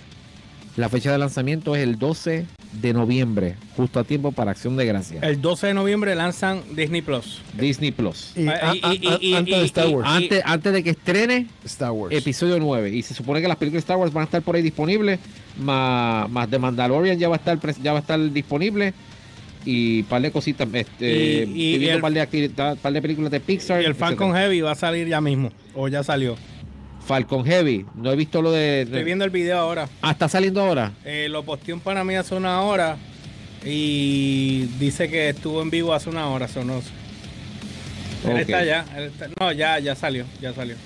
la 0.76 0.88
fecha 0.88 1.12
de 1.12 1.18
lanzamiento 1.18 1.76
es 1.76 1.82
el 1.82 1.98
12 1.98 2.46
de 2.72 2.92
noviembre, 2.92 3.56
justo 3.76 3.98
a 3.98 4.04
tiempo 4.04 4.30
para 4.32 4.52
Acción 4.52 4.76
de 4.76 4.86
Gracias. 4.86 5.22
El 5.24 5.40
12 5.40 5.68
de 5.68 5.74
noviembre 5.74 6.14
lanzan 6.14 6.62
Disney 6.74 7.02
Plus. 7.02 7.42
Disney 7.58 7.90
Plus. 7.90 8.32
Y, 8.36 8.46
a- 8.48 8.74
y- 8.74 8.80
a- 8.82 8.94
y- 8.94 9.06
a- 9.08 9.18
y- 9.20 9.34
antes 9.34 9.56
de 9.56 9.62
y- 9.62 9.66
Star 9.66 9.88
y- 9.88 9.92
Wars. 9.94 10.08
Antes, 10.08 10.42
antes 10.44 10.72
de 10.72 10.82
que 10.84 10.90
estrene 10.90 11.46
Star 11.64 11.90
Wars. 11.90 12.14
episodio 12.14 12.58
9 12.60 12.90
y 12.90 13.02
se 13.02 13.12
supone 13.14 13.40
que 13.42 13.48
las 13.48 13.56
películas 13.56 13.82
de 13.82 13.86
Star 13.86 13.96
Wars 13.96 14.12
van 14.12 14.22
a 14.22 14.24
estar 14.26 14.42
por 14.42 14.54
ahí 14.54 14.62
disponibles 14.62 15.18
más, 15.58 16.30
más 16.30 16.48
de 16.50 16.58
Mandalorian 16.58 17.18
ya 17.18 17.28
va 17.28 17.36
a 17.36 17.38
estar 17.38 17.58
ya 17.82 17.92
va 17.92 17.98
a 17.98 18.02
estar 18.02 18.20
disponible 18.32 18.94
y 19.64 20.04
par 20.04 20.22
de 20.22 20.30
cositas 20.30 20.68
este 20.72 21.06
Y- 21.06 21.10
y- 21.10 21.42
estoy 21.74 21.78
viendo 21.78 21.86
y 21.86 21.88
el- 21.88 22.00
par 22.00 22.12
de 22.12 22.20
actividad- 22.20 22.76
par 22.78 22.92
de 22.92 23.02
películas 23.02 23.30
de 23.30 23.40
Pixar 23.40 23.82
Y 23.82 23.84
el 23.84 23.94
Falcon 23.94 24.28
etcétera. 24.28 24.44
Heavy 24.46 24.60
va 24.62 24.70
a 24.72 24.74
salir 24.76 25.08
ya 25.08 25.20
mismo. 25.20 25.50
O 25.74 25.88
ya 25.88 26.02
salió. 26.02 26.36
Falcon 27.06 27.44
Heavy 27.44 27.86
no 27.96 28.12
he 28.12 28.16
visto 28.16 28.40
lo 28.42 28.52
de, 28.52 28.82
Estoy 28.82 29.04
viendo 29.04 29.24
el 29.24 29.30
video 29.30 29.58
ahora. 29.58 29.88
ah 30.02 30.12
está 30.12 30.28
saliendo 30.28 30.60
ahora 30.62 30.92
Eh, 31.04 31.28
lo 31.30 31.42
posteó 31.44 31.74
en 31.74 31.80
Panamá 31.80 32.18
hace 32.20 32.34
una 32.34 32.60
hora. 32.62 32.96
Y 33.64 34.62
dice 34.78 35.08
que 35.10 35.28
estuvo 35.30 35.60
en 35.62 35.70
vivo 35.70 35.92
hace 35.92 36.08
una 36.08 36.28
hora. 36.28 36.48
So 36.48 36.64
no 36.64 36.80
sé. 36.80 36.88
Él 38.30 38.36
está 38.38 38.64
ya. 38.64 38.84
él 38.96 39.04
está- 39.04 39.28
no, 39.38 39.52
ya, 39.52 39.78
ya 39.78 39.94
salió. 39.94 40.24
Ya 40.40 40.52
salió. 40.54 40.76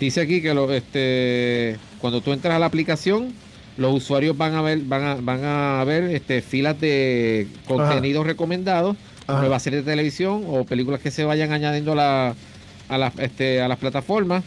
dice 0.00 0.20
aquí 0.20 0.40
que 0.42 0.54
lo, 0.54 0.72
este 0.72 1.76
cuando 2.00 2.20
tú 2.20 2.32
entras 2.32 2.54
a 2.54 2.58
la 2.58 2.66
aplicación 2.66 3.32
los 3.76 3.94
usuarios 3.94 4.36
van 4.36 4.54
a 4.54 4.62
ver 4.62 4.78
van 4.80 5.02
a, 5.04 5.14
van 5.16 5.40
a 5.44 5.84
ver 5.84 6.04
este 6.04 6.40
filas 6.42 6.80
de 6.80 7.48
contenidos 7.66 8.26
recomendados 8.26 8.96
nuevas 9.26 9.62
series 9.62 9.84
de 9.84 9.90
televisión 9.92 10.44
o 10.48 10.64
películas 10.64 11.00
que 11.00 11.10
se 11.10 11.24
vayan 11.24 11.52
añadiendo 11.52 11.92
a, 11.92 11.96
la- 11.96 12.34
a, 12.88 12.98
las, 12.98 13.18
este, 13.18 13.60
a 13.60 13.68
las 13.68 13.78
plataformas. 13.78 14.42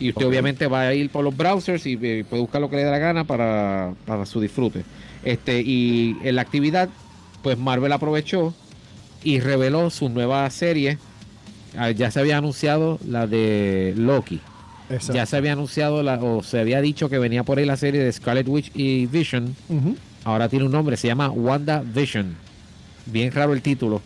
Y 0.00 0.08
usted 0.10 0.26
obviamente 0.26 0.66
va 0.66 0.80
a 0.82 0.94
ir 0.94 1.10
por 1.10 1.22
los 1.22 1.36
browsers 1.36 1.86
y 1.86 1.98
eh, 2.02 2.24
puede 2.28 2.40
buscar 2.42 2.60
lo 2.60 2.68
que 2.70 2.76
le 2.76 2.84
dé 2.84 2.90
la 2.90 2.98
gana 2.98 3.24
para, 3.24 3.92
para 4.06 4.24
su 4.26 4.40
disfrute. 4.40 4.82
Este, 5.24 5.60
y 5.60 6.16
en 6.24 6.36
la 6.36 6.42
actividad, 6.42 6.88
pues 7.42 7.58
Marvel 7.58 7.92
aprovechó 7.92 8.54
y 9.22 9.40
reveló 9.40 9.90
su 9.90 10.08
nueva 10.08 10.48
serie. 10.50 10.98
Ah, 11.76 11.90
Ya 11.90 12.10
se 12.10 12.18
había 12.18 12.38
anunciado 12.38 12.98
la 13.06 13.26
de 13.26 13.92
Loki. 13.96 14.40
Exacto. 14.88 15.12
Ya 15.14 15.26
se 15.26 15.36
había 15.36 15.52
anunciado 15.52 16.02
la- 16.02 16.16
o 16.16 16.42
se 16.42 16.58
había 16.58 16.80
dicho 16.80 17.08
que 17.08 17.18
venía 17.18 17.44
por 17.44 17.58
ahí 17.58 17.64
la 17.66 17.76
serie 17.76 18.02
de 18.02 18.10
Scarlet 18.10 18.48
Witch 18.48 18.72
y 18.74 19.06
Vision. 19.06 19.54
Ahora 20.24 20.48
tiene 20.48 20.64
un 20.64 20.72
nombre, 20.72 20.96
se 20.96 21.06
llama 21.08 21.30
Wanda 21.30 21.82
Vision. 21.84 22.34
Bien 23.06 23.30
raro 23.32 23.52
el 23.52 23.62
título. 23.62 24.00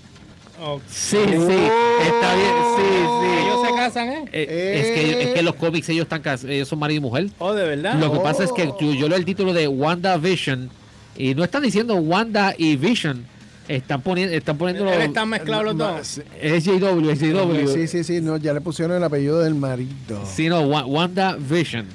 Oh, 0.61 0.81
Sí, 0.89 1.17
sí, 1.27 1.69
está 2.03 2.35
bien, 2.35 2.55
sí, 2.77 3.43
Ellos 3.43 3.61
sí. 3.63 3.67
se 3.69 3.75
casan, 3.77 4.09
¿eh? 4.09 4.25
Eh, 4.33 4.81
es, 4.81 4.87
que, 4.93 5.23
es 5.23 5.29
que 5.35 5.43
los 5.43 5.55
cómics 5.55 5.89
ellos 5.89 6.07
están 6.11 6.23
ellos 6.49 6.69
son 6.69 6.79
marido 6.79 6.99
y 6.99 7.01
mujer. 7.03 7.27
Oh, 7.39 7.53
de 7.53 7.67
verdad. 7.67 7.95
Lo 7.99 8.13
que 8.13 8.19
pasa 8.21 8.45
es 8.45 8.53
que 8.53 8.65
Oh. 8.69 8.79
yo, 8.81 8.93
yo 8.95 9.09
leo 9.09 9.19
el 9.19 9.25
título 9.25 9.53
de 9.53 9.69
Wanda 9.69 10.17
Vision 10.17 10.71
y 11.17 11.35
no 11.35 11.45
están 11.45 11.63
diciendo 11.63 11.95
Wanda 11.97 12.55
y 12.57 12.77
Vision. 12.77 13.25
Están 13.67 14.03
poniendo, 14.03 14.35
están 14.35 14.59
poniendo 14.59 14.87
están 14.93 15.29
mezclados 15.31 15.65
los 15.65 15.77
dos. 15.79 16.07
sí, 16.07 16.23
es 16.41 16.65
JW, 16.65 17.09
es 17.11 17.19
JW. 17.19 17.67
Sí, 17.73 17.87
sí, 17.89 18.05
sí, 18.05 18.21
no, 18.21 18.37
ya 18.37 18.53
le 18.53 18.61
pusieron 18.61 18.95
el 18.97 19.03
apellido 19.03 19.41
del 19.41 19.55
marido. 19.55 20.23
Sí, 20.27 20.49
no, 20.49 20.61
Wa- 20.63 20.85
Wanda 20.85 21.37
Vision. 21.39 21.87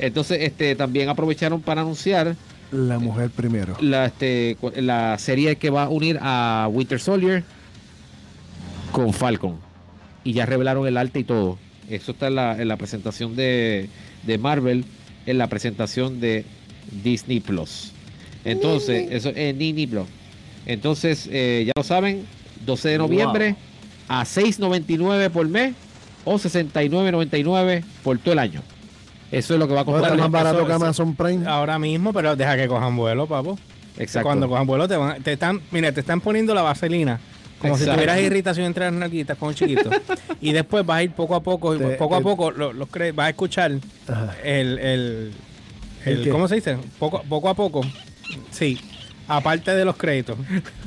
Entonces, 0.00 0.38
este, 0.42 0.74
también 0.74 1.08
aprovecharon 1.08 1.60
para 1.60 1.82
anunciar 1.82 2.34
La 2.72 2.98
mujer 2.98 3.30
primero. 3.30 3.76
la, 3.80 4.06
este, 4.06 4.56
la 4.76 5.16
serie 5.18 5.54
que 5.56 5.70
va 5.70 5.84
a 5.84 5.88
unir 5.88 6.18
a 6.20 6.68
Winter 6.72 6.98
Soldier 6.98 7.44
con 8.92 9.12
Falcon. 9.12 9.56
Y 10.24 10.32
ya 10.32 10.46
revelaron 10.46 10.86
el 10.86 10.96
arte 10.96 11.20
y 11.20 11.24
todo. 11.24 11.58
Eso 11.88 12.12
está 12.12 12.26
en 12.28 12.34
la, 12.34 12.60
en 12.60 12.68
la 12.68 12.76
presentación 12.76 13.34
de, 13.36 13.88
de 14.24 14.38
Marvel, 14.38 14.84
en 15.26 15.38
la 15.38 15.46
presentación 15.46 16.20
de 16.20 16.44
Disney 17.02 17.40
Plus. 17.40 17.92
Entonces, 18.44 19.08
eso 19.10 19.30
es 19.34 19.56
Disney 19.58 19.86
Plus. 19.86 20.06
Entonces, 20.66 21.28
eh, 21.32 21.64
ya 21.66 21.72
lo 21.76 21.82
saben, 21.82 22.26
12 22.66 22.88
de 22.90 22.98
noviembre 22.98 23.56
a 24.08 24.22
6.99 24.24 25.30
por 25.30 25.48
mes 25.48 25.74
o 26.24 26.34
69.99 26.34 27.84
por 28.02 28.18
todo 28.18 28.32
el 28.32 28.38
año. 28.38 28.62
Eso 29.30 29.54
es 29.54 29.60
lo 29.60 29.68
que 29.68 29.74
va 29.74 29.80
a 29.82 29.84
No 29.84 29.96
está 29.96 30.08
costar. 30.10 30.18
más 30.18 30.30
barato 30.30 30.58
eso- 30.58 30.66
que 30.66 30.72
Amazon 30.72 31.14
Prime. 31.14 31.46
Ahora 31.46 31.78
mismo, 31.78 32.12
pero 32.12 32.34
deja 32.36 32.56
que 32.56 32.66
cojan 32.68 32.96
vuelo, 32.96 33.26
papo. 33.26 33.58
Exacto. 33.98 34.26
Cuando 34.28 34.48
cojan 34.48 34.66
vuelo 34.66 34.86
te 34.88 34.96
van, 34.96 35.22
te 35.22 35.32
están, 35.34 35.60
mira, 35.70 35.92
te 35.92 36.00
están 36.00 36.20
poniendo 36.20 36.54
la 36.54 36.62
vaselina. 36.62 37.18
Como 37.60 37.76
si 37.76 37.84
tuvieras 37.86 38.20
irritación 38.20 38.66
entre 38.66 38.84
las 38.84 38.92
nalguitas 38.92 39.36
con 39.36 39.48
un 39.48 39.54
chiquito. 39.54 39.90
y 40.40 40.52
después 40.52 40.84
vas 40.86 40.98
a 40.98 41.02
ir 41.02 41.10
poco 41.12 41.34
a 41.34 41.42
poco, 41.42 41.74
y 41.74 41.78
poco 41.96 42.14
a 42.16 42.20
poco 42.20 42.50
lo- 42.50 42.72
los 42.72 42.88
cre- 42.88 43.14
vas 43.14 43.26
a 43.26 43.30
escuchar 43.30 43.72
el, 44.44 44.78
el, 44.78 45.32
¿El? 46.04 46.28
¿cómo 46.30 46.46
se 46.48 46.56
dice? 46.56 46.76
Poco, 46.98 47.22
poco 47.28 47.48
a 47.48 47.54
poco. 47.54 47.80
Sí. 48.50 48.78
Aparte 49.26 49.74
de 49.74 49.84
los 49.84 49.96
créditos. 49.96 50.38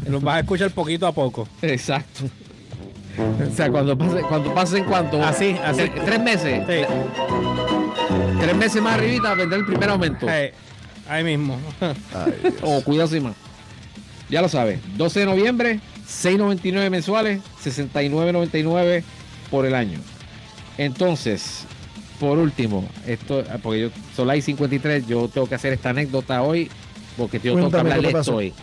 los 0.08 0.22
vas 0.24 0.38
a 0.38 0.40
escuchar 0.40 0.72
poquito 0.72 1.06
a 1.08 1.12
poco. 1.12 1.48
Exacto. 1.62 2.24
O 3.18 3.56
sea, 3.56 3.70
cuando 3.70 3.98
pase, 3.98 4.22
cuando 4.22 4.54
pasen 4.54 4.86
cuánto? 4.86 5.22
Así, 5.24 5.56
así. 5.64 5.82
Tre- 5.82 6.06
Tres 6.06 6.20
meses. 6.22 6.64
Sí. 6.68 6.94
Tres 8.40 8.56
meses 8.56 8.82
más 8.82 8.96
arribita 8.96 9.34
vendrá 9.36 9.58
el 9.60 9.66
primer 9.66 9.90
aumento. 9.90 10.26
Eh, 10.30 10.54
ahí 11.08 11.24
mismo. 11.24 11.60
O 12.64 12.82
cuidado 12.82 13.10
sin 13.10 13.24
más. 13.24 13.36
Ya 14.30 14.42
lo 14.42 14.48
sabes. 14.50 14.80
12 14.96 15.20
de 15.20 15.26
noviembre, 15.26 15.80
6.99 16.12 16.90
mensuales, 16.90 17.42
69.99 17.64 19.04
por 19.50 19.66
el 19.66 19.76
año. 19.76 20.00
Entonces, 20.78 21.66
por 22.20 22.38
último, 22.38 22.88
esto, 23.08 23.44
porque 23.62 23.82
yo 23.82 23.90
son 24.16 24.28
las 24.28 24.44
53, 24.44 25.08
yo 25.08 25.28
tengo 25.28 25.48
que 25.48 25.56
hacer 25.56 25.74
esta 25.74 25.90
anécdota 25.90 26.42
hoy, 26.42 26.70
porque 27.18 27.40
yo 27.40 27.56
tengo 27.56 27.70
que 27.70 27.78
hablarle 27.78 28.12
¿qué 28.12 28.18
esto 28.20 28.36
hoy. 28.36 28.54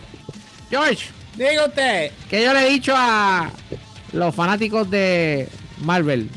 George, 0.69 1.07
Diga 1.39 1.65
usted 1.67 2.11
que 2.29 2.43
yo 2.43 2.53
le 2.53 2.67
he 2.67 2.69
dicho 2.69 2.93
a 2.95 3.49
los 4.11 4.35
fanáticos 4.35 4.89
de 4.89 5.47
Marvel 5.81 6.29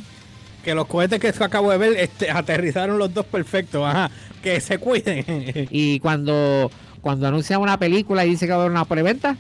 que 0.63 0.77
los 0.77 0.87
cohetes 0.87 1.19
que 1.19 1.29
acabo 1.43 1.73
de 1.73 1.79
ver 1.79 1.97
este, 1.99 2.31
aterrizaron 2.31 2.99
los 2.99 3.13
dos 3.13 3.27
perfectos. 3.27 3.85
Ajá. 3.85 4.13
Que 4.43 4.61
se 4.61 4.79
cuiden. 4.79 5.25
y 5.71 5.99
cuando 5.99 6.71
cuando 7.01 7.27
anuncian 7.27 7.61
una 7.61 7.79
película 7.79 8.25
y 8.25 8.31
dice 8.31 8.47
que 8.47 8.53
va 8.53 8.59
a 8.59 8.61
haber 8.61 8.71
una 8.71 8.85
preventa, 8.85 9.37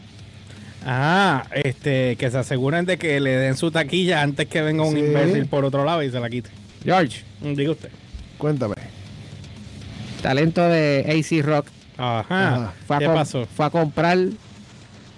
Ah, 0.85 1.45
este, 1.53 2.17
que 2.17 2.31
se 2.31 2.39
aseguren 2.39 2.85
de 2.85 2.99
que 2.99 3.21
le 3.21 3.31
den 3.37 3.57
su 3.57 3.71
taquilla 3.71 4.23
antes 4.23 4.47
que 4.49 4.61
venga 4.63 4.85
un 4.85 4.95
Sí. 4.95 5.01
imbécil 5.01 5.47
por 5.47 5.65
otro 5.65 5.85
lado 5.85 6.03
y 6.03 6.11
se 6.11 6.19
la 6.21 6.29
quite. 6.29 6.51
George, 6.85 7.23
Diga 7.41 7.71
usted. 7.73 7.91
Cuéntame. 8.39 8.75
talento 10.23 10.63
de 10.69 11.05
AC 11.09 11.43
Rock, 11.45 11.67
Ajá. 11.97 12.55
Ajá. 12.55 12.73
fue 12.87 12.97
a, 12.97 12.99
¿Qué 13.01 13.07
pasó? 13.07 13.47
fue 13.57 13.67
a 13.67 13.71
comprar 13.71 14.19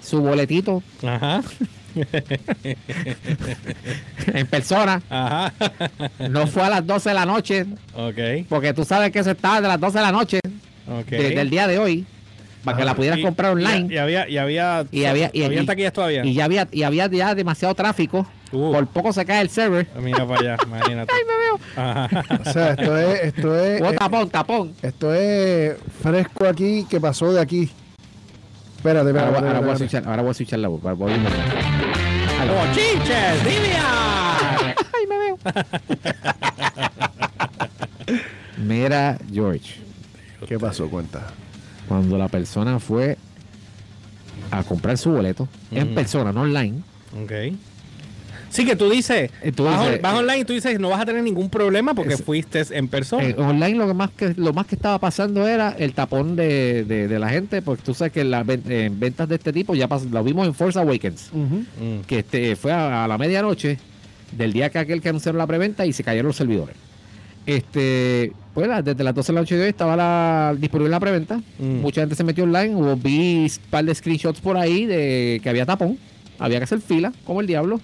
su 0.02 0.20
boletito 0.20 0.82
Ajá. 1.06 1.42
en 4.32 4.46
persona. 4.46 5.02
Ajá. 5.08 5.52
No 6.30 6.46
fue 6.46 6.62
a 6.62 6.70
las 6.70 6.86
12 6.86 7.08
de 7.10 7.14
la 7.14 7.26
noche, 7.26 7.66
ok. 7.94 8.46
porque 8.48 8.72
tú 8.74 8.84
sabes 8.84 9.10
que 9.10 9.20
eso 9.20 9.30
estaba 9.30 9.60
de 9.60 9.68
las 9.68 9.80
12 9.80 9.98
de 9.98 10.04
la 10.04 10.12
noche 10.12 10.40
Ok. 10.88 11.06
de- 11.08 11.30
del 11.34 11.50
día 11.50 11.66
de 11.66 11.78
hoy, 11.78 12.06
para 12.64 12.76
que 12.78 12.84
la 12.84 12.94
pudieras 12.94 13.18
Y- 13.18 13.22
comprar 13.22 13.52
online. 13.52 13.86
Y, 13.90 13.94
y 13.94 13.98
había, 13.98 14.28
y 14.28 14.38
había, 14.38 14.86
Y 14.90 15.04
había- 15.04 15.30
y- 15.32 15.44
y- 15.44 15.66
taquillas 15.66 15.92
todavía. 15.92 16.24
Y 16.24 16.32
ya 16.34 16.44
había, 16.46 16.66
y 16.72 16.82
había 16.82 17.06
ya 17.08 17.34
demasiado 17.34 17.74
tráfico. 17.74 18.26
Uh. 18.52 18.72
Por 18.72 18.86
poco 18.86 19.12
se 19.12 19.24
cae 19.24 19.42
el 19.42 19.50
server. 19.50 19.86
Mira 20.00 20.26
para 20.26 20.40
allá, 20.40 20.56
imagínate. 20.66 21.12
Ay, 21.14 21.22
me 21.26 21.36
veo. 21.36 21.58
Ajá. 21.76 22.24
O 22.40 22.44
sea, 22.52 22.70
esto 22.72 22.96
es, 22.98 23.20
esto 23.24 23.58
es, 23.64 23.82
Oh, 23.82 23.90
eh, 23.90 23.96
tapón, 23.98 24.30
tapón. 24.30 24.72
esto 24.82 25.14
es 25.14 25.76
fresco 26.02 26.46
aquí 26.46 26.86
que 26.88 27.00
pasó 27.00 27.32
de 27.32 27.40
aquí. 27.40 27.70
Espérate, 28.76 29.08
Ahora, 29.08 29.10
espérate, 29.10 29.30
voy- 29.40 29.48
ahora 29.48 29.60
voy 29.60 29.70
a 29.70 29.72
espérate, 29.72 29.78
switchar, 29.78 30.08
ahora 30.10 30.22
voy 30.22 30.30
a 30.30 30.34
switchar 30.34 30.58
la 30.60 30.68
voz. 30.68 30.80
voy 30.82 31.12
a- 31.12 31.16
¡Bochinches! 32.44 33.44
¡Livia! 33.44 33.82
Ay, 34.76 35.06
me 35.08 35.16
veo. 35.18 35.38
Mira, 38.58 39.18
George, 39.32 39.76
¿Qué 40.46 40.58
pasó? 40.58 40.88
Cuenta. 40.90 41.22
Cuando 41.88 42.16
la 42.18 42.28
persona 42.28 42.78
fue 42.78 43.16
a 44.50 44.62
comprar 44.62 44.96
su 44.98 45.10
boleto 45.10 45.48
en 45.70 45.94
persona, 45.94 46.32
no 46.32 46.42
online. 46.42 46.78
Ok. 47.22 47.32
Sí, 48.50 48.64
que 48.64 48.76
tú 48.76 48.88
dices, 48.88 49.32
Eh, 49.42 49.50
tú 49.50 49.64
vas, 49.64 49.80
dices, 49.84 50.00
vas 50.00 50.14
eh, 50.14 50.18
online 50.18 50.38
y 50.38 50.44
tú 50.44 50.52
dices, 50.52 50.78
no 50.78 50.88
vas 50.90 51.00
a 51.00 51.06
tener 51.06 51.24
ningún 51.24 51.50
problema 51.50 51.92
porque 51.92 52.14
Es- 52.14 52.22
fuiste 52.22 52.62
en 52.70 52.86
persona. 52.86 53.24
Eh, 53.24 53.34
online 53.36 53.74
lo 53.76 53.88
que 53.88 53.94
más 53.94 54.10
que 54.10 54.32
lo 54.36 54.52
más 54.52 54.66
que 54.66 54.76
estaba 54.76 54.98
pasando 55.00 55.48
era 55.48 55.70
el 55.76 55.92
tapón 55.92 56.36
de, 56.36 56.84
de- 56.84 57.08
de 57.08 57.18
la 57.18 57.30
gente, 57.30 57.62
porque 57.62 57.82
tú 57.82 57.94
sabes 57.94 58.12
que 58.12 58.22
las 58.22 58.46
en 58.48 59.00
ventas 59.00 59.28
de 59.28 59.34
este 59.34 59.52
tipo 59.52 59.74
ya 59.74 59.88
pas- 59.88 60.08
lo 60.08 60.22
vimos 60.22 60.46
en 60.46 60.54
Force 60.54 60.78
Awakens, 60.78 61.30
que 62.06 62.20
este 62.20 62.54
fue 62.54 62.70
a, 62.72 63.04
a 63.04 63.08
la 63.08 63.18
medianoche 63.18 63.76
del 64.30 64.52
día 64.52 64.70
que 64.70 64.78
aquel 64.78 65.00
que 65.00 65.08
anunciaron 65.08 65.38
la 65.38 65.48
preventa 65.48 65.84
y 65.84 65.92
se 65.92 66.04
cayeron 66.04 66.28
los 66.28 66.36
servidores. 66.36 66.76
Este, 67.46 68.32
pues 68.54 68.68
desde 68.84 69.04
las 69.04 69.14
12 69.14 69.32
de 69.32 69.34
la 69.34 69.40
noche 69.40 69.56
de 69.56 69.62
hoy 69.64 69.68
estaba 69.70 69.96
la, 69.96 70.54
disponible 70.58 70.90
la 70.90 71.00
preventa. 71.00 71.40
Mm. 71.58 71.80
Mucha 71.80 72.00
gente 72.02 72.14
se 72.14 72.24
metió 72.24 72.44
online, 72.44 72.74
hubo 72.74 72.96
vi 72.96 73.44
un 73.44 73.70
par 73.70 73.84
de 73.84 73.94
screenshots 73.94 74.40
por 74.40 74.56
ahí 74.56 74.86
de 74.86 75.40
que 75.42 75.48
había 75.50 75.66
tapón, 75.66 75.98
había 76.38 76.58
que 76.58 76.64
hacer 76.64 76.80
fila, 76.80 77.12
como 77.24 77.40
el 77.40 77.46
diablo. 77.46 77.80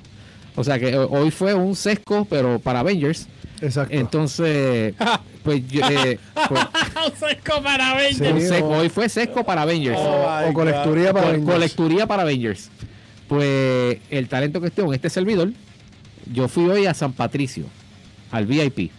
O 0.56 0.64
sea 0.64 0.78
que 0.78 0.88
eh, 0.90 0.96
hoy 0.98 1.30
fue 1.30 1.54
un 1.54 1.76
sesco, 1.76 2.26
pero 2.28 2.58
para 2.58 2.80
Avengers. 2.80 3.28
Exacto. 3.60 3.94
Entonces, 3.94 4.94
pues 5.44 5.66
yo, 5.68 5.82
eh, 5.88 6.18
pues, 6.48 6.60
para 7.62 8.10
Sí. 8.12 8.22
un 8.24 8.40
sesco. 8.40 8.66
o- 8.68 8.78
hoy 8.78 8.88
fue 8.88 9.08
sesco 9.08 9.44
para 9.44 9.62
Avengers. 9.62 9.98
Oh, 10.00 10.26
my 10.44 10.50
o 10.50 10.54
colecturía 10.54 11.12
para 11.12 11.28
Avengers. 11.28 11.52
colecturía 11.54 12.06
para 12.06 12.22
Avengers. 12.22 12.70
Pues 13.28 13.98
el 14.10 14.28
talento 14.28 14.60
que 14.60 14.68
estoy 14.68 14.86
en 14.86 14.94
este 14.94 15.08
servidor, 15.10 15.52
yo 16.32 16.48
fui 16.48 16.64
hoy 16.68 16.86
a 16.86 16.94
San 16.94 17.12
Patricio, 17.12 17.64
al 18.32 18.46
VIP, 18.46 18.90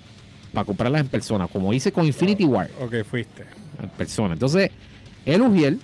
para 0.54 0.66
comprarlas 0.66 1.02
en 1.02 1.08
persona, 1.08 1.48
como 1.48 1.74
hice 1.74 1.92
con 1.92 2.06
Infinity 2.06 2.44
War, 2.46 2.70
Ok, 2.82 2.96
fuiste. 3.10 3.46
en 3.82 3.90
persona. 3.90 4.34
Entonces, 4.34 4.70
el 5.26 5.42
Ujiel, 5.42 5.80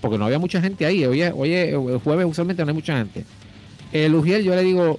porque 0.00 0.18
no 0.18 0.24
había 0.26 0.38
mucha 0.38 0.60
gente 0.60 0.84
ahí, 0.86 1.04
hoy 1.04 1.22
es- 1.22 1.32
el 1.72 1.98
jueves 2.02 2.26
usualmente 2.26 2.62
no 2.64 2.68
hay 2.70 2.74
mucha 2.74 2.96
gente. 2.98 3.24
El 3.92 4.14
Ujiel, 4.14 4.42
yo 4.44 4.54
le 4.54 4.62
digo, 4.62 4.98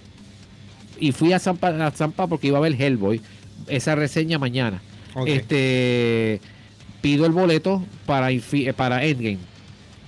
y 0.99 1.11
fui 1.11 1.33
a 1.33 1.39
Zampa, 1.39 1.69
a 1.85 1.91
Zampa 1.91 2.27
porque 2.27 2.47
iba 2.47 2.57
a 2.57 2.61
ver 2.61 2.79
Hellboy, 2.79 3.21
esa 3.67 3.95
reseña 3.95 4.39
mañana. 4.39 4.81
Ok. 5.15 5.27
Este 5.27 6.41
pido 7.01 7.25
el 7.25 7.33
boleto 7.33 7.83
para, 8.05 8.31
eh, 8.31 8.73
para 8.75 9.03
Endgame. 9.03 9.39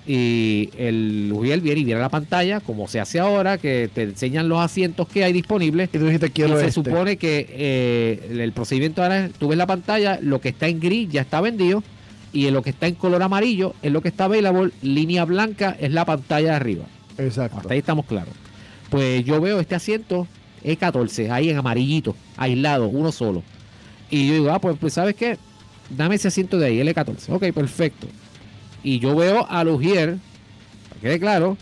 Y 0.08 0.70
el 0.78 1.32
Uriel 1.34 1.62
viene 1.62 1.82
y 1.82 1.84
viene 1.84 2.00
a 2.00 2.04
la 2.04 2.10
pantalla, 2.10 2.60
como 2.60 2.88
se 2.88 3.00
hace 3.00 3.20
ahora, 3.20 3.58
que 3.58 3.90
te 3.92 4.04
enseñan 4.04 4.48
los 4.48 4.60
asientos 4.60 5.08
que 5.08 5.24
hay 5.24 5.34
disponibles. 5.34 5.90
Y 5.94 5.98
tú 5.98 6.06
dijiste, 6.06 6.28
Y 6.28 6.30
quiero 6.30 6.60
se 6.60 6.68
este. 6.68 6.72
supone 6.72 7.18
que 7.18 7.48
eh, 7.50 8.38
el, 8.40 8.52
procedimiento 8.52 9.02
ahora 9.02 9.26
es, 9.26 9.34
tú 9.34 9.48
ves 9.48 9.58
la 9.58 9.66
pantalla, 9.66 10.20
lo 10.22 10.40
que 10.42 10.50
está 10.50 10.68
en 10.68 10.80
gris 10.80 11.10
ya 11.10 11.22
está 11.22 11.42
vendido, 11.42 11.84
y 12.32 12.48
en 12.48 12.54
lo 12.54 12.62
que 12.62 12.70
está 12.70 12.88
en 12.88 12.96
color 12.96 13.24
amarillo 13.24 13.74
es 13.82 13.92
lo 13.92 14.02
que 14.02 14.10
está 14.10 14.26
available, 14.26 14.72
línea 14.82 15.26
blanca 15.26 15.76
es 15.80 15.92
la 15.92 16.06
pantalla 16.06 16.50
de 16.50 16.56
arriba. 16.56 16.86
Exacto. 17.18 17.58
Hasta 17.58 17.74
ahí 17.74 17.80
estamos 17.80 18.06
claros. 18.06 18.34
Pues 18.90 19.26
yo 19.26 19.42
veo 19.42 19.60
este 19.60 19.74
asiento 19.74 20.28
E14, 20.64 21.32
ahí 21.32 21.50
en 21.50 21.58
amarillito, 21.58 22.16
aislado, 22.38 22.88
uno 22.88 23.12
solo. 23.12 23.42
Y 24.12 24.28
yo 24.28 24.34
digo, 24.36 24.52
ah, 24.52 24.60
pues, 24.60 24.78
pues 24.80 24.94
¿sabes 24.94 25.16
qué? 25.16 25.38
Dame 25.90 26.16
ese 26.16 26.28
asiento 26.28 26.60
de 26.60 26.68
ahí, 26.68 26.80
el 26.80 26.88
E14. 26.88 27.30
Ok, 27.30 27.54
perfecto. 27.54 28.08
Y 28.86 29.00
yo 29.00 29.15
veo 29.15 29.48
a 29.50 29.63
Lugier, 29.63 30.18
para 30.89 31.01
que 31.01 31.08
quede 31.08 31.20
claro, 31.20 31.58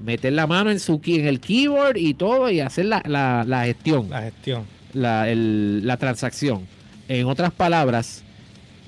meter 0.00 0.34
la 0.34 0.46
mano 0.46 0.70
en, 0.70 0.78
su, 0.78 1.00
en 1.06 1.26
el 1.26 1.40
keyboard 1.40 1.96
y 1.96 2.12
todo 2.12 2.50
y 2.50 2.60
hacer 2.60 2.84
la, 2.84 3.02
la- 3.06 3.44
la 3.46 3.64
gestión, 3.64 4.10
La 4.10 4.20
gestión. 4.22 4.64
la, 4.92 5.28
el- 5.30 5.86
la 5.86 5.96
transacción. 5.96 6.66
En 7.08 7.24
otras 7.26 7.52
palabras, 7.52 8.22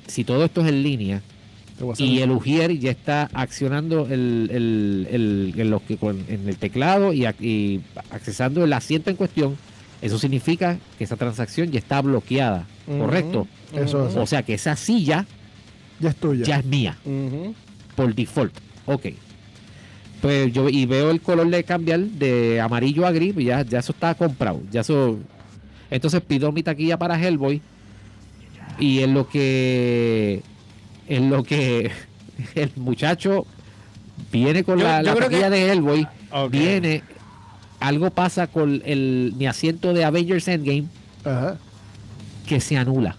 si 0.06 0.25
todo 0.25 0.44
esto 0.44 0.60
es 0.60 0.68
en 0.68 0.82
línea 0.82 1.22
y 1.96 2.18
el 2.20 2.30
Ujier 2.32 2.78
ya 2.78 2.90
está 2.90 3.30
accionando 3.32 4.06
el, 4.10 4.50
el- 4.52 5.06
el- 5.10 5.54
en, 5.56 5.70
los 5.70 5.80
que, 5.80 5.96
con- 5.96 6.22
en 6.28 6.46
el 6.46 6.56
teclado 6.58 7.14
y, 7.14 7.25
y 7.40 7.80
accesando 8.10 8.62
el 8.62 8.72
asiento 8.75 9.08
en 9.08 9.16
cuestión, 9.16 9.56
eso 10.02 10.18
significa 10.18 10.76
que 10.99 11.04
esa 11.04 11.16
transacción 11.16 11.70
ya 11.70 11.78
está 11.78 12.02
bloqueada. 12.02 12.66
¿correcto? 12.87 13.49
Eso 13.75 14.06
es. 14.06 14.16
O 14.16 14.26
sea 14.26 14.42
que 14.42 14.52
esa 14.54 14.76
silla 14.76 15.25
Ya 16.00 16.10
es 16.10 16.16
tuya. 16.16 16.44
ya 16.44 16.58
es 16.58 16.64
mía 16.66 16.99
Ujú. 17.04 17.54
Por 18.00 18.14
default. 18.14 18.52
Ok. 18.87 19.07
Pues 20.23 20.52
yo 20.52 20.69
y 20.69 20.87
veo 20.87 21.11
el 21.11 21.21
color 21.21 21.49
de 21.50 21.64
cambiar 21.64 22.00
de 22.00 22.61
amarillo 22.61 23.07
a 23.07 23.11
gris, 23.12 23.35
y 23.37 23.45
ya, 23.45 23.62
ya 23.62 23.78
eso 23.80 23.92
está 23.92 24.14
comprado. 24.14 24.61
Ya 24.71 24.80
eso. 24.80 25.19
Entonces 25.90 26.21
pido 26.23 26.50
mi 26.52 26.62
taquilla 26.62 26.99
para 26.99 27.21
Hellboy. 27.21 27.61
Y 28.78 29.00
en 29.00 29.12
lo 29.14 29.28
que. 29.28 30.42
En 31.09 31.28
lo 31.30 31.42
que 31.42 31.90
el 32.54 32.71
muchacho 32.76 33.45
viene 34.33 34.62
con 34.64 34.78
Yo- 34.78 34.85
la, 34.85 34.99
yo 35.02 35.07
la 35.09 35.14
creo 35.14 35.28
taquilla 35.28 35.50
que- 35.50 35.57
de 35.57 35.73
Hellboy. 35.73 36.07
Viene. 36.50 37.02
Algo 37.80 38.11
pasa 38.11 38.47
con 38.47 38.83
el, 38.85 39.33
mi 39.37 39.47
asiento 39.47 39.92
de 39.95 40.04
Avengers 40.04 40.47
Endgame 40.49 40.85
Ajá. 41.25 41.57
que 42.47 42.61
se 42.61 42.76
anula. 42.76 43.16